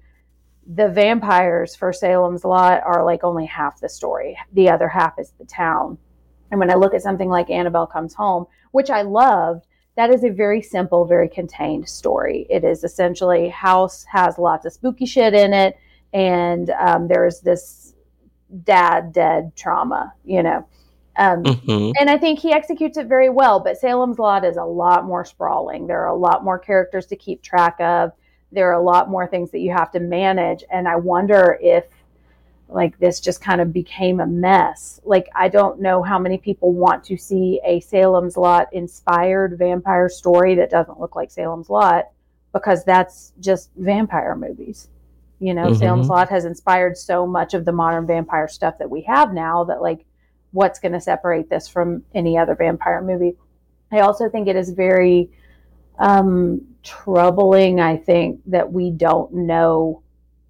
[0.76, 4.38] the vampires for Salem's Lot are like only half the story.
[4.53, 5.97] The other half is the town.
[6.51, 10.24] And when I look at something like Annabelle Comes Home, which I loved, that is
[10.24, 12.47] a very simple, very contained story.
[12.49, 15.78] It is essentially house has lots of spooky shit in it,
[16.14, 17.68] and um, there's this
[18.63, 20.65] dad dead trauma, you know.
[21.17, 21.91] Um, mm-hmm.
[21.99, 23.59] And I think he executes it very well.
[23.59, 25.85] But Salem's Lot is a lot more sprawling.
[25.85, 28.13] There are a lot more characters to keep track of.
[28.51, 30.63] There are a lot more things that you have to manage.
[30.71, 31.85] And I wonder if,
[32.69, 35.01] like, this just kind of became a mess.
[35.03, 40.09] Like, I don't know how many people want to see a Salem's Lot inspired vampire
[40.09, 42.05] story that doesn't look like Salem's Lot
[42.53, 44.87] because that's just vampire movies.
[45.39, 45.79] You know, mm-hmm.
[45.79, 49.63] Salem's Lot has inspired so much of the modern vampire stuff that we have now
[49.65, 50.05] that, like,
[50.51, 53.35] what's going to separate this from any other vampire movie.
[53.91, 55.29] I also think it is very
[55.97, 60.01] um, troubling, I think, that we don't know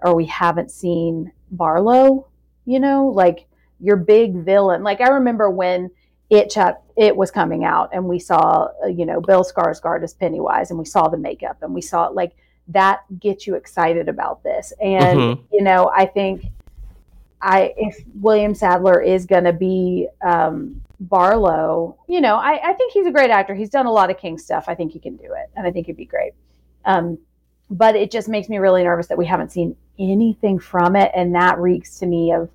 [0.01, 2.27] or we haven't seen Barlow,
[2.65, 3.45] you know, like
[3.79, 4.83] your big villain.
[4.83, 5.91] Like I remember when
[6.29, 10.13] it chat it was coming out and we saw uh, you know Bill Skarsgård as
[10.13, 12.35] Pennywise and we saw the makeup and we saw like
[12.69, 15.41] that gets you excited about this and mm-hmm.
[15.51, 16.45] you know I think
[17.41, 22.91] I if William Sadler is going to be um, Barlow, you know, I, I, think
[22.91, 23.55] he's a great actor.
[23.55, 24.65] He's done a lot of King stuff.
[24.67, 26.33] I think he can do it, and I think he'd be great.
[26.83, 27.17] Um,
[27.69, 31.33] but it just makes me really nervous that we haven't seen anything from it, and
[31.35, 32.49] that reeks to me of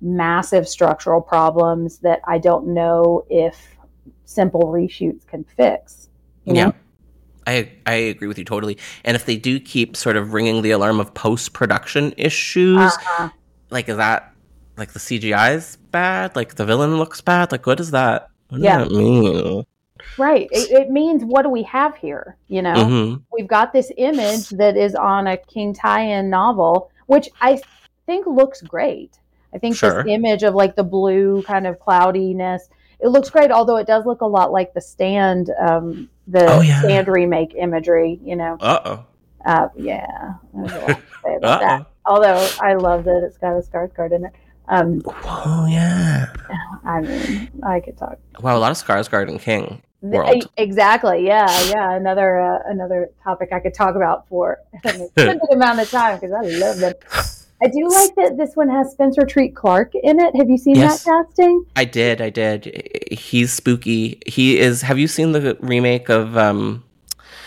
[0.00, 3.76] massive structural problems that I don't know if
[4.24, 6.08] simple reshoots can fix.
[6.44, 6.74] You know?
[7.46, 8.78] I, I agree with you totally.
[9.04, 13.30] And if they do keep sort of ringing the alarm of post production issues, uh-huh.
[13.70, 14.34] like is that
[14.76, 17.52] like the CGI is bad, like the villain looks bad.
[17.52, 18.28] Like what does that?
[18.48, 18.78] What yeah.
[18.78, 19.64] does that mean?
[20.18, 20.48] Right.
[20.50, 22.36] It, it, means what do we have here?
[22.48, 23.22] You know, mm-hmm.
[23.32, 27.60] we've got this image that is on a King Tyen novel, which I
[28.06, 29.18] think looks great.
[29.52, 30.04] I think sure.
[30.04, 32.68] this image of like the blue kind of cloudiness,
[33.02, 33.50] it looks great.
[33.50, 36.82] Although it does look a lot like the Stand, um, the oh, yeah.
[36.82, 38.20] Stand remake imagery.
[38.22, 38.56] You know.
[38.60, 39.04] Uh-oh.
[39.44, 40.34] Uh Yeah.
[40.52, 41.86] There's a lot to say about that.
[42.06, 44.32] Although I love that it's got a Skarsgård in it.
[44.68, 46.32] Um, oh yeah.
[46.84, 48.18] I mean, I could talk.
[48.40, 50.50] Wow, a lot of Skarsgård and King world.
[50.56, 51.26] Exactly.
[51.26, 51.92] Yeah, yeah.
[51.94, 56.32] Another uh, another topic I could talk about for a limited amount of time because
[56.32, 56.94] I love them.
[57.62, 60.34] I do like that this one has Spencer Treat Clark in it.
[60.36, 61.66] Have you seen yes, that casting?
[61.76, 62.20] I did.
[62.20, 63.08] I did.
[63.12, 64.20] He's spooky.
[64.26, 64.82] He is.
[64.82, 66.82] Have you seen the remake of um,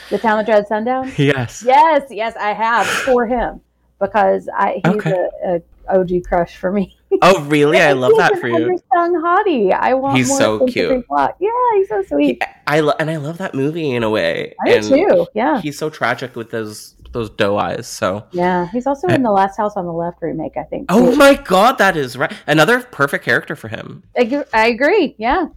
[0.09, 1.11] The Town of Dread Sundown?
[1.17, 1.63] Yes.
[1.65, 2.03] Yes.
[2.11, 3.61] Yes, I have for him
[3.99, 5.29] because I he's okay.
[5.45, 6.95] a, a OG crush for me.
[7.21, 7.79] Oh, really?
[7.79, 8.79] I love that for you.
[8.93, 9.71] Young hottie.
[9.71, 10.17] I want.
[10.17, 11.05] He's so cute.
[11.39, 12.43] Yeah, he's so sweet.
[12.43, 14.53] He, I lo- and I love that movie in a way.
[14.65, 15.27] I do too.
[15.33, 15.61] Yeah.
[15.61, 17.87] He's so tragic with those those doe eyes.
[17.87, 20.57] So yeah, he's also I, in the Last House on the Left remake.
[20.57, 20.87] I think.
[20.89, 22.33] Oh my god, that is right.
[22.47, 24.03] Another perfect character for him.
[24.17, 25.15] I, I agree.
[25.17, 25.47] Yeah.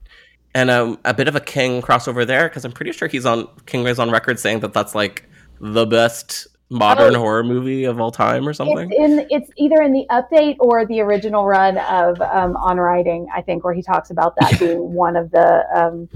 [0.54, 3.48] And um, a bit of a King crossover there because I'm pretty sure he's on
[3.66, 5.28] King is on record saying that that's like
[5.60, 7.20] the best modern Oh.
[7.20, 8.90] horror movie of all time or something?
[8.90, 13.28] It's in it's either in the update or the original run of um, On Writing,
[13.34, 16.08] I think, where he talks about that being one of the um,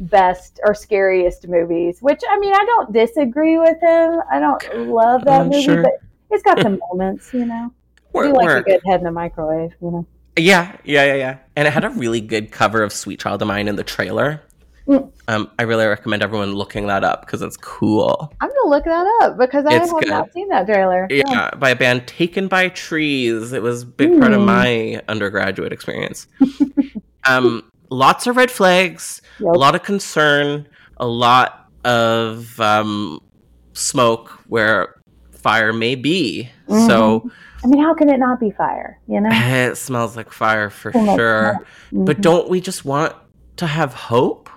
[0.00, 1.98] best or scariest movies.
[2.00, 4.20] Which I mean, I don't disagree with him.
[4.30, 5.82] I don't love that I'm movie, sure.
[5.82, 5.92] but
[6.30, 7.72] it's got some moments, you know.
[8.16, 8.66] I do like work.
[8.66, 10.06] a good head in the microwave, you know.
[10.36, 11.38] Yeah, yeah, yeah, yeah.
[11.56, 14.40] And it had a really good cover of Sweet Child of Mine in the trailer.
[14.86, 15.12] Mm.
[15.28, 18.32] Um, I really recommend everyone looking that up because it's cool.
[18.40, 20.08] I'm gonna look that up because I It's have good.
[20.08, 21.06] not seen that trailer.
[21.10, 23.52] Yeah, by a band Taken by Trees.
[23.52, 24.46] It was a big part of Hmm.
[24.46, 26.26] my undergraduate experience.
[27.28, 29.54] um, lots of red flags, Yep.
[29.54, 33.20] a lot of concern, a lot of um,
[33.72, 34.94] smoke where
[35.32, 36.48] fire may be.
[36.68, 37.30] So
[37.64, 38.98] I mean, how can it not be fire?
[39.06, 39.30] You know.
[39.32, 41.66] it smells like fire for sure.
[41.92, 42.22] But Mhm.
[42.22, 43.14] don't we just want
[43.56, 44.48] to have hope?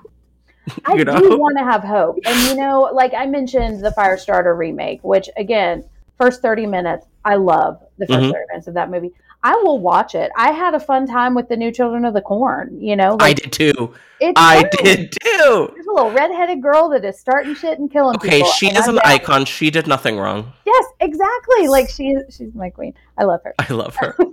[0.85, 1.19] I you know?
[1.19, 2.18] do want to have hope.
[2.26, 5.84] And you know, like I mentioned the Firestarter remake, which again,
[6.18, 8.31] first 30 minutes, I love the 1st Mhm.
[8.31, 9.11] 30 minutes of that movie.
[9.43, 10.31] I will watch it.
[10.37, 13.17] I had a fun time with the new Children of the Corn, you know?
[13.19, 13.93] I did too.
[14.37, 15.69] I did too.
[15.73, 18.51] There's a little redheaded girl that is starting shit and killing people Okay, people.
[18.53, 19.43] she is I'm an icon.
[19.43, 20.53] She did nothing wrong.
[20.65, 21.67] Yes, exactly.
[21.67, 22.93] Like she she's my queen.
[23.17, 23.53] I love her.
[23.59, 24.17] I love her.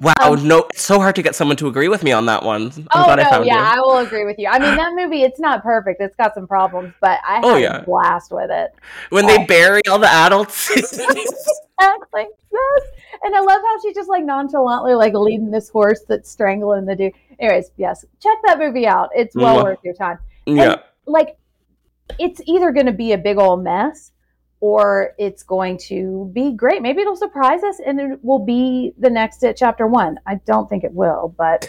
[0.00, 2.42] Wow, um, no, it's so hard to get someone to agree with me on that
[2.42, 2.72] one.
[2.90, 3.60] I'm oh no, I yeah, you.
[3.60, 4.48] I will agree with you.
[4.48, 6.00] I mean, that movie, it's not perfect.
[6.00, 8.74] It's got some problems, but I oh, had Oh, a blast with it.
[9.10, 10.68] When they bury all the adults.
[11.82, 12.26] Exactly.
[12.52, 12.82] Yes.
[13.22, 16.96] And I love how she's just like nonchalantly like leading this horse that's strangling the
[16.96, 17.12] dude.
[17.38, 19.10] Anyways, yes, check that movie out.
[19.14, 19.64] It's well Mwah.
[19.64, 20.18] worth your time.
[20.46, 20.76] yeah.
[21.06, 21.36] Like,
[22.18, 24.12] it's either going to be a big old mess
[24.60, 26.82] or it's going to be great.
[26.82, 30.18] Maybe it'll surprise us and it will be the next It chapter one.
[30.26, 31.68] I don't think it will, but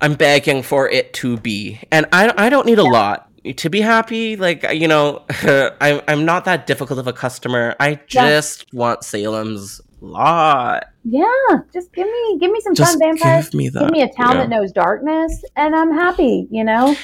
[0.00, 1.80] I'm begging for it to be.
[1.90, 3.27] And I, I don't need a lot.
[3.54, 5.24] To be happy, like, you know,
[5.80, 7.74] I'm, I'm not that difficult of a customer.
[7.80, 8.28] I Yeah.
[8.28, 10.84] just want Salem's lot.
[11.04, 11.24] yeah,
[11.72, 13.46] just give me give me some Just fun vampires.
[13.50, 13.80] give me that.
[13.80, 14.42] Give me a town yeah.
[14.42, 16.46] that knows darkness, and I'm happy.
[16.50, 16.94] You know.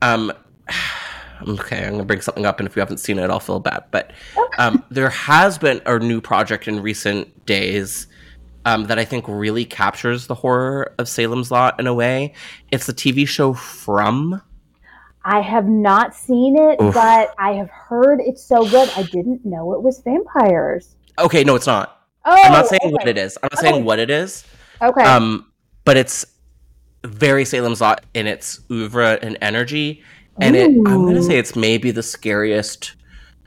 [0.00, 0.32] Um,
[1.48, 3.84] okay, I'm gonna bring something up, and if you haven't seen it, I'll feel bad.
[3.90, 4.12] But
[4.58, 8.06] um, there has been a new project in recent days
[8.64, 12.32] um, that I think really captures the horror of Salem's Lot in a way.
[12.70, 14.40] It's the TV show From.
[15.24, 16.94] I have not seen it, Oof.
[16.94, 18.88] but I have heard it's so good.
[18.96, 20.96] I didn't know it was vampires.
[21.18, 22.00] Okay, no, it's not.
[22.24, 23.38] Oh, I'm not saying what it is.
[23.42, 23.70] I'm not Okay.
[23.70, 24.44] saying what it is.
[24.80, 25.02] Okay.
[25.02, 25.52] Um,
[25.84, 26.24] but it's
[27.04, 30.02] very Salem's Lot in its oeuvre and energy,
[30.40, 30.66] and it.
[30.66, 32.94] I'm gonna say it's maybe the scariest.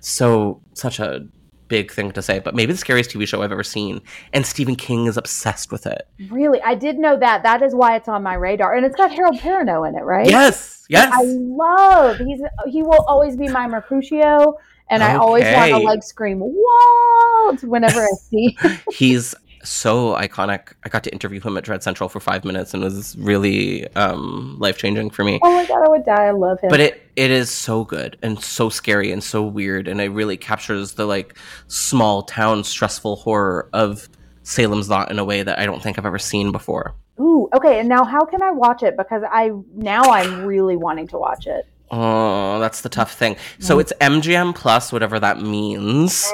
[0.02, 1.28] So such a
[1.68, 4.02] big thing to say, but maybe the scariest TV show I've ever seen.
[4.34, 6.08] And Stephen King is obsessed with it.
[6.30, 7.44] really, I did know that.
[7.44, 10.28] That is why it's on my radar, and it's got Harold Perrineau in it, right?
[10.28, 11.12] Yes, yes.
[11.14, 12.18] I love.
[12.18, 14.58] He's he will always be my Mercutio,
[14.90, 18.58] and I always want to like scream "Whoa!" whenever I see.
[18.92, 19.36] He's
[19.66, 20.74] so iconic.
[20.84, 23.94] I got to interview him at Dread Central for five minutes, and it was really
[23.96, 25.40] um, life changing for me.
[25.44, 26.26] oh my god, I would die.
[26.26, 26.70] I love him.
[26.70, 30.36] but it it is so good and so scary and so weird and it really
[30.36, 31.38] captures the like
[31.68, 34.10] small town stressful horror of
[34.44, 36.94] Salem's Lot in a way that I don't think I've ever seen before.
[37.20, 37.80] Ooh, okay.
[37.80, 38.98] And now, how can I watch it?
[38.98, 41.66] Because I now I'm really wanting to watch it.
[41.92, 43.36] Oh, that's the tough thing.
[43.60, 46.26] So it's MGM plus, whatever that means.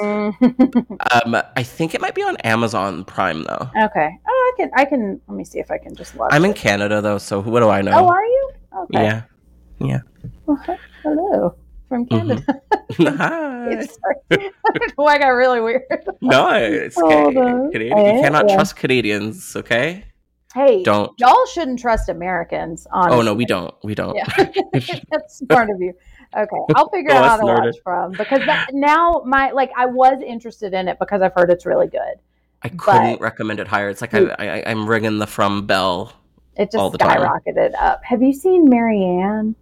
[1.14, 3.68] Um, I think it might be on Amazon Prime though.
[3.84, 4.10] Okay.
[4.26, 4.70] Oh, I can.
[4.76, 5.20] I can.
[5.28, 6.30] Let me see if I can just watch.
[6.32, 6.56] I'm in it.
[6.56, 7.92] Canada though, so what do I know?
[7.92, 8.50] Oh, are you?
[8.84, 9.02] Okay.
[9.04, 9.22] yeah.
[9.78, 9.98] Yeah.
[10.46, 10.62] Well,
[11.02, 11.56] hello
[11.88, 12.42] from Canada.
[12.98, 13.84] Hi.
[13.84, 14.50] Sorry.
[14.96, 15.82] oh, I got really weird.
[16.22, 17.70] no, it's Hold Ca- on.
[17.72, 17.98] Canadian.
[17.98, 18.54] You Eh, cannot yeah.
[18.54, 20.04] trust Canadians, okay?
[20.54, 21.18] Hey, Don't.
[21.18, 22.86] y'all shouldn't trust Americans.
[22.90, 23.18] Honestly.
[23.18, 23.74] Oh no, we don't.
[23.82, 24.14] We don't.
[24.14, 24.26] Yeah,
[25.10, 25.94] that's smart of you.
[26.36, 30.22] Okay, I'll figure out how to watch from because that, now my like I was
[30.26, 32.14] interested in it because I've heard it's really good.
[32.62, 33.88] I couldn't But- recommend it higher.
[33.88, 34.30] It's like Ooh.
[34.38, 36.12] I, I, I'm ringing the from bell.
[36.56, 37.20] It just All the time.
[37.20, 38.04] skyrocketed up.
[38.04, 39.56] Have you seen Marianne?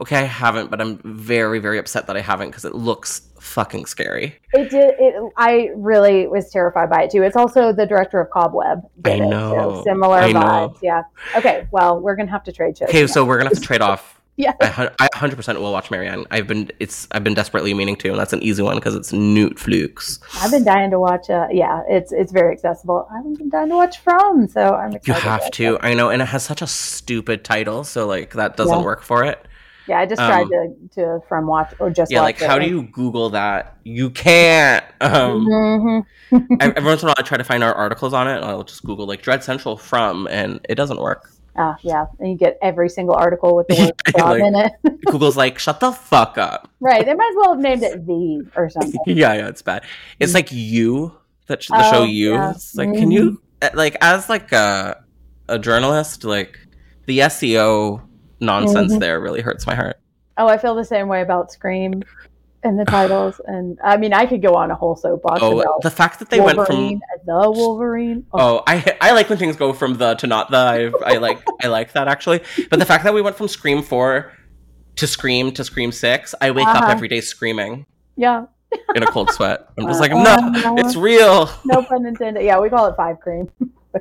[0.00, 3.86] Okay, I haven't, but I'm very, very upset that I haven't because it looks fucking
[3.86, 4.36] scary.
[4.52, 4.94] It did.
[4.98, 7.22] It, I really was terrified by it too.
[7.22, 8.82] It's also the director of Cobweb.
[9.04, 9.82] I it, so know.
[9.84, 10.40] similar I know.
[10.40, 10.78] vibes.
[10.82, 11.02] Yeah.
[11.36, 11.66] Okay.
[11.72, 12.88] Well, we're gonna have to trade shows.
[12.90, 14.14] Okay, so we're gonna have to trade off.
[14.40, 14.52] Yeah.
[14.60, 16.24] I, 100% will watch Marianne.
[16.30, 19.10] I've been it's I've been desperately meaning to, and that's an easy one because it's
[19.10, 20.20] Netflix.
[20.40, 21.28] I've been dying to watch.
[21.28, 23.08] Uh, yeah, it's it's very accessible.
[23.12, 25.06] I've been dying to watch From, so I'm excited.
[25.08, 25.74] You have to.
[25.74, 25.80] it.
[25.82, 28.84] I know, and it has such a stupid title, so like that doesn't Yeah.
[28.84, 29.44] work for it.
[29.88, 32.46] Yeah, I just Um, tried to to From watch or just Yeah, like it.
[32.46, 33.76] how do you Google that?
[33.84, 34.84] You can't.
[35.00, 36.04] Um, Mhm.
[36.60, 38.36] Every once in a while, I try to find our articles on it.
[38.36, 41.30] and I'll just Google like Dread Central from, and it doesn't work.
[41.56, 44.72] Ah, yeah, and you get every single article with the word job Like- in it.
[45.06, 46.68] Google's like, shut the fuck up.
[46.80, 47.04] right?
[47.04, 49.00] They might as well have named it the or something.
[49.06, 49.82] yeah, yeah, it's bad.
[50.20, 51.12] It's like you
[51.48, 52.34] that sh- the Oh, show you.
[52.34, 52.50] yeah.
[52.50, 55.02] It's like, can you uh, like as like a
[55.48, 56.58] a journalist, like
[57.06, 58.02] the SEO
[58.40, 59.00] nonsense Mhm.
[59.00, 59.96] there really hurts my heart.
[60.36, 62.02] Oh, I feel the same way about Scream
[62.62, 65.82] and the titles, and I mean, I could go on a whole soapbox Oh, about
[65.82, 68.24] the fact that they went from the Wolverine.
[68.32, 70.92] Oh, Oh, I I like when things go from the to not the.
[71.04, 72.40] I, I like I like that actually.
[72.70, 74.32] But the fact that we went from Scream four
[74.96, 76.90] to Scream to Scream six, I wake up Uh-huh.
[76.92, 77.86] every day screaming
[78.16, 78.46] yeah,
[78.96, 79.68] in a cold sweat.
[79.78, 81.48] I'm just Uh, like, uh, no, it's real.
[81.64, 82.42] no pun intended.
[82.44, 83.48] Yeah, we call it Five Cream.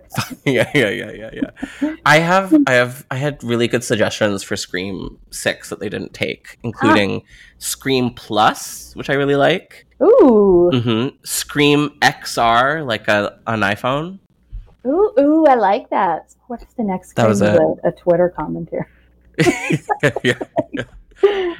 [0.45, 1.95] yeah, yeah, yeah, yeah, yeah.
[2.05, 6.13] I have, I have, I had really good suggestions for Scream Six that they didn't
[6.13, 7.23] take, including
[7.59, 9.85] Scream Plus, which I really like.
[10.01, 14.19] Ooh, hmm Scream XR, like a an iPhone.
[14.85, 15.45] ooh, ooh!
[15.47, 16.33] I like that.
[16.47, 18.85] What if the next That was a, a Twitter commentary?
[20.23, 20.39] yeah.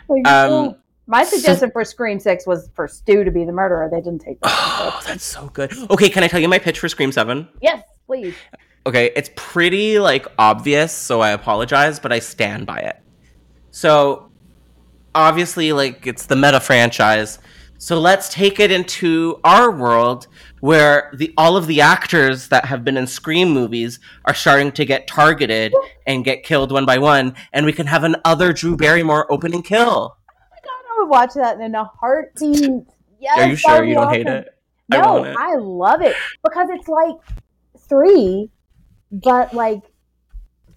[0.08, 0.76] Like, Um.
[1.10, 3.88] My suggestion for Scream Six was for Stu to be the murderer.
[3.90, 4.52] They didn't take that.
[4.80, 5.72] Oh, that's so good.
[5.90, 7.48] Okay, can I tell you my pitch for Scream Seven?
[7.62, 8.36] yes, please.
[8.88, 12.98] Okay, it's pretty like obvious, so I apologize, but I stand by it.
[13.70, 14.32] So
[15.14, 17.40] obviously like it's the meta franchise.
[17.80, 20.28] So let's take it into our world
[20.62, 24.86] where the all of the actors that have been in Scream movies are starting to
[24.86, 25.74] get targeted
[26.08, 30.18] and get killed one by one, and we can have another Drew Barrymore opening kill.
[30.18, 32.86] Oh my god, I would watch that in a heartbeat.
[33.20, 34.48] Yes, Are you sure you don't hate it?
[34.90, 35.36] No, want it.
[35.38, 37.16] I love it because it's like
[37.88, 38.50] three,
[39.12, 39.82] but like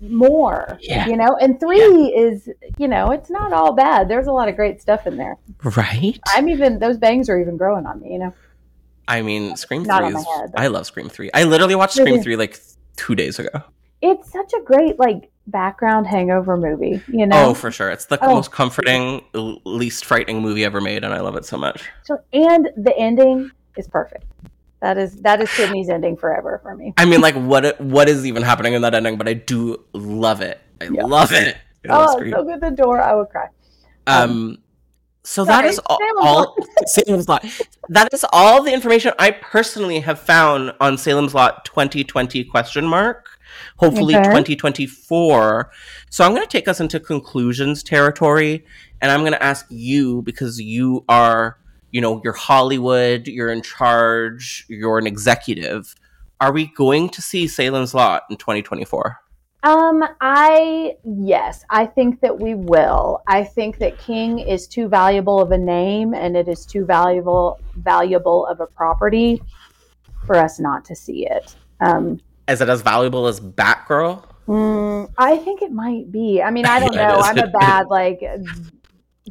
[0.01, 0.79] more.
[0.81, 1.07] Yeah.
[1.07, 4.09] You know, and three is, you know, it's not all bad.
[4.09, 5.37] There's a lot of great stuff in there.
[5.63, 6.19] Right?
[6.29, 8.35] I'm even those bangs are even growing on me, you know.
[9.09, 11.31] I mean, Scream Not 3 is head, I love Scream 3.
[11.35, 12.59] I literally watched Scream 3 like
[12.97, 13.63] 2 days ago.
[14.03, 17.49] It's such a great like background hangover movie, you know.
[17.49, 17.91] Oh, for sure.
[17.91, 18.35] It's the Oh.
[18.37, 21.91] most comforting, least frightening movie ever made, and I love it so much.
[22.05, 24.25] So, and the ending is perfect.
[24.81, 26.95] That is that is Sydney's ending forever for me.
[26.97, 29.19] I mean, like, what what is even happening in that ending?
[29.19, 30.59] But I do love it.
[30.81, 31.05] I Yeah.
[31.05, 31.57] love it.
[31.89, 32.33] I love Oh, Scream.
[32.33, 33.49] so good the door, I would cry.
[34.07, 34.59] Um,
[35.23, 35.99] so that Sorry, is all.
[35.99, 37.45] Salem's all Salem's Lot.
[37.91, 43.27] That is all the information I personally have found on Salem's Lot 2020 question mark.
[43.77, 44.25] Hopefully Okay.
[44.25, 45.71] 2024.
[46.09, 48.65] So I'm going to take us into conclusions territory,
[49.03, 51.59] and I'm going to ask you because you are,
[51.91, 55.95] you know, you're Hollywood, you're in charge, you're an executive.
[56.41, 59.21] Are we going to see Salem's Lot in 2024?
[59.63, 63.23] Um, I yes, I think that we will.
[63.27, 67.61] I think that King is too valuable of a name and it is too valuable
[67.77, 69.43] valuable of a property
[70.25, 71.55] for us not to see it.
[71.81, 74.25] Um, Is it as valuable as Batgirl?
[74.49, 76.41] mm, I think it might be.
[76.41, 77.19] I mean, I don't know.
[77.19, 78.23] I'm a bad like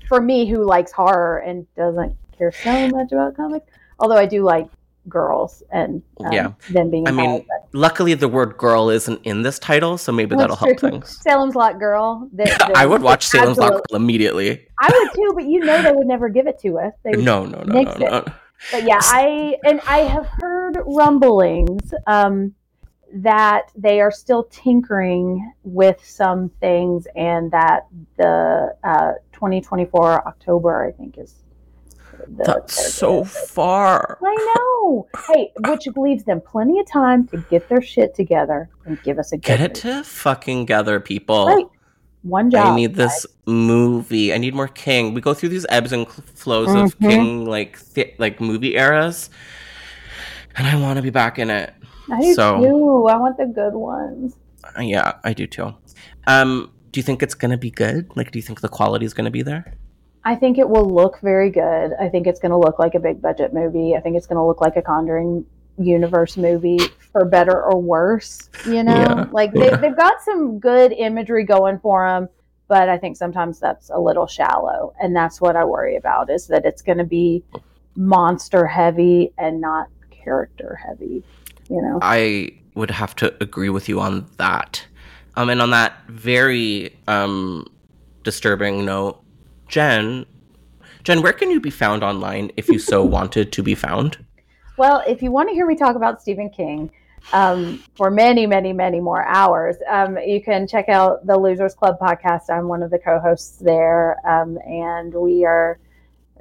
[0.08, 3.68] for me who likes horror and doesn't care so much about comics.
[4.00, 4.68] Although I do like
[5.08, 6.52] girls and um, Yeah.
[6.72, 10.36] them being I mean, but- luckily the word girl isn't in this title, so maybe
[10.36, 11.20] that'll That's help things.
[11.22, 12.28] Salem's Lot girl.
[12.34, 14.68] the- the- I would watch Salem's Lot Girl immediately.
[14.80, 16.94] I would too, but you know they would never give it to us.
[17.04, 18.26] They No, no, no, no, no.
[18.72, 22.54] But yeah, I and I have heard rumblings um,
[23.14, 27.88] that they are still tinkering with some things, and that
[28.18, 31.36] the uh, 2024 October, I think, is
[32.28, 34.18] the, That's so far.
[34.24, 35.08] I know.
[35.28, 39.32] Hey, which leaves them plenty of time to get their shit together and give us
[39.32, 41.48] a Get it to fucking gather, people.
[41.48, 41.66] Right.
[42.24, 42.68] one job.
[42.74, 44.34] I need this movie.
[44.34, 45.14] I need more King.
[45.14, 47.10] We go through these ebbs and flows of Mhm.
[47.10, 49.30] King, like th- like movie eras,
[50.56, 51.74] and I want to be back in it.
[52.12, 53.08] I do so- too.
[53.08, 54.36] I want the good ones.
[54.80, 55.74] Yeah, I do too.
[56.28, 58.10] Um, do you think it's gonna be good?
[58.16, 59.74] Like, do you think the quality is gonna be there?
[60.24, 61.94] I think it will look very good.
[62.00, 63.96] I think it's going to look like a big budget movie.
[63.96, 65.46] I think it's going to look like a Conjuring
[65.78, 66.80] universe movie
[67.12, 68.50] for better or worse.
[68.66, 69.76] You know, Yeah, like yeah.
[69.76, 72.28] they, they've got some good imagery going for them,
[72.68, 76.48] but I think sometimes that's a little shallow, and that's what I worry about is
[76.48, 77.44] that it's going to be
[77.96, 81.24] monster heavy and not character heavy.
[81.70, 84.86] You know, I would have to agree with you on that.
[85.36, 87.66] Um, and on that very um,
[88.24, 89.24] disturbing note,
[89.70, 90.26] Jenn,
[91.04, 94.18] Jenn, where can you be found online if you so wanted to be found?
[94.78, 96.92] Well, if you want to hear me talk about Stephen King
[97.34, 102.00] um, for many, many, many more hours, um, you can check out the Losers Club
[102.00, 102.50] podcast.
[102.50, 104.18] I'm one of the co hosts there.
[104.28, 105.80] Um, and we are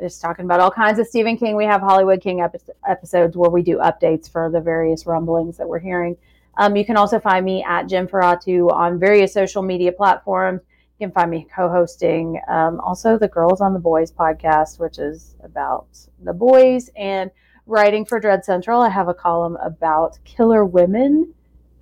[0.01, 1.57] just talking about all kinds of Stephen King.
[1.57, 5.69] We have Hollywood King epi- episodes where we do updates for the various rumblings that
[5.69, 6.17] we're hearing.
[6.57, 10.61] Um, you can also find me at Jenn Ferratu on various social media platforms.
[10.99, 15.37] You can find me co-hosting um, also the Girls on the Boys podcast, which is
[15.45, 15.87] about
[16.25, 17.31] the boys and
[17.67, 18.81] writing for Dread Central.
[18.81, 21.33] I have a column about killer women,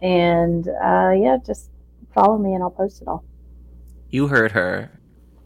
[0.03, 1.71] and uh, yeah, just
[2.13, 3.25] follow me and I'll post it all.
[4.11, 4.91] You heard her.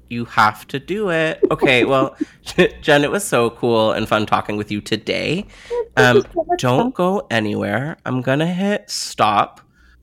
[0.08, 1.38] You have to do it.
[1.52, 2.16] Okay, well,
[2.80, 5.46] Jenn, it was so cool and fun talking with you today.
[5.96, 6.24] Um,
[6.56, 7.98] don't go anywhere.
[8.06, 9.60] I'm gonna hit stop.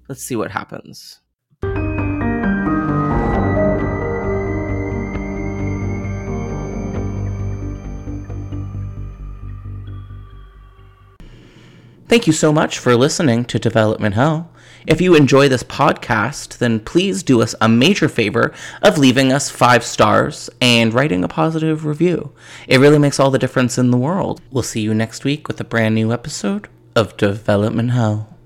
[0.09, 1.21] Let's see what happens.
[12.07, 14.49] Thank you so much for listening to Development Hell.
[14.85, 19.49] If you enjoy this podcast, then please do us a major favor of leaving us
[19.49, 22.31] five stars and writing a positive review.
[22.65, 24.41] It really makes all the difference in the world.
[24.49, 28.37] We'll see you next week with a brand new episode of Development Hell.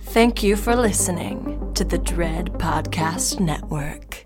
[0.00, 4.25] Thank you for listening to the Dread Podcast Network.